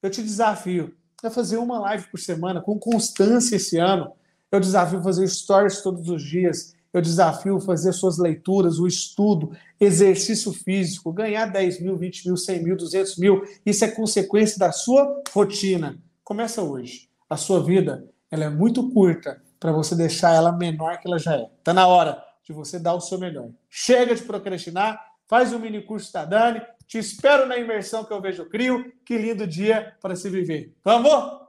Eu 0.01 0.09
te 0.09 0.23
desafio 0.23 0.95
a 1.23 1.29
fazer 1.29 1.57
uma 1.57 1.79
live 1.79 2.07
por 2.09 2.19
semana 2.19 2.61
com 2.61 2.79
constância 2.79 3.55
esse 3.55 3.77
ano. 3.77 4.11
Eu 4.51 4.59
desafio 4.59 5.01
fazer 5.01 5.27
stories 5.27 5.81
todos 5.81 6.07
os 6.07 6.23
dias 6.23 6.73
eu 6.95 7.01
desafio 7.01 7.59
fazer 7.59 7.91
suas 7.91 8.17
leituras, 8.17 8.79
o 8.79 8.87
estudo, 8.87 9.51
exercício 9.77 10.53
físico, 10.53 11.11
ganhar 11.11 11.45
10 11.45 11.81
mil, 11.81 11.97
20 11.97 12.27
mil, 12.27 12.37
100 12.37 12.63
mil, 12.63 12.77
200 12.77 13.17
mil. 13.17 13.43
Isso 13.65 13.83
é 13.83 13.89
consequência 13.89 14.57
da 14.57 14.71
sua 14.71 15.21
rotina. 15.33 16.01
Começa 16.23 16.61
hoje. 16.61 17.09
A 17.29 17.35
sua 17.35 17.61
vida 17.61 18.07
ela 18.31 18.45
é 18.45 18.49
muito 18.49 18.89
curta 18.91 19.41
para 19.59 19.73
você 19.73 19.93
deixar 19.93 20.33
ela 20.33 20.53
menor 20.53 20.97
que 20.99 21.07
ela 21.09 21.19
já 21.19 21.35
é. 21.35 21.49
Está 21.57 21.73
na 21.73 21.85
hora 21.85 22.23
de 22.45 22.53
você 22.53 22.79
dar 22.79 22.93
o 22.93 23.01
seu 23.01 23.19
melhor. 23.19 23.49
Chega 23.69 24.15
de 24.15 24.23
procrastinar, 24.23 24.97
faz 25.27 25.51
o 25.51 25.57
um 25.57 25.59
mini 25.59 25.81
curso 25.81 26.13
da 26.13 26.23
Dani. 26.23 26.61
Te 26.87 26.97
espero 26.97 27.45
na 27.45 27.57
imersão 27.57 28.05
que 28.05 28.13
eu 28.13 28.21
vejo 28.21 28.45
crio. 28.45 28.89
Que 29.05 29.17
lindo 29.17 29.45
dia 29.45 29.97
para 30.01 30.15
se 30.15 30.29
viver. 30.29 30.73
Vamos? 30.81 31.44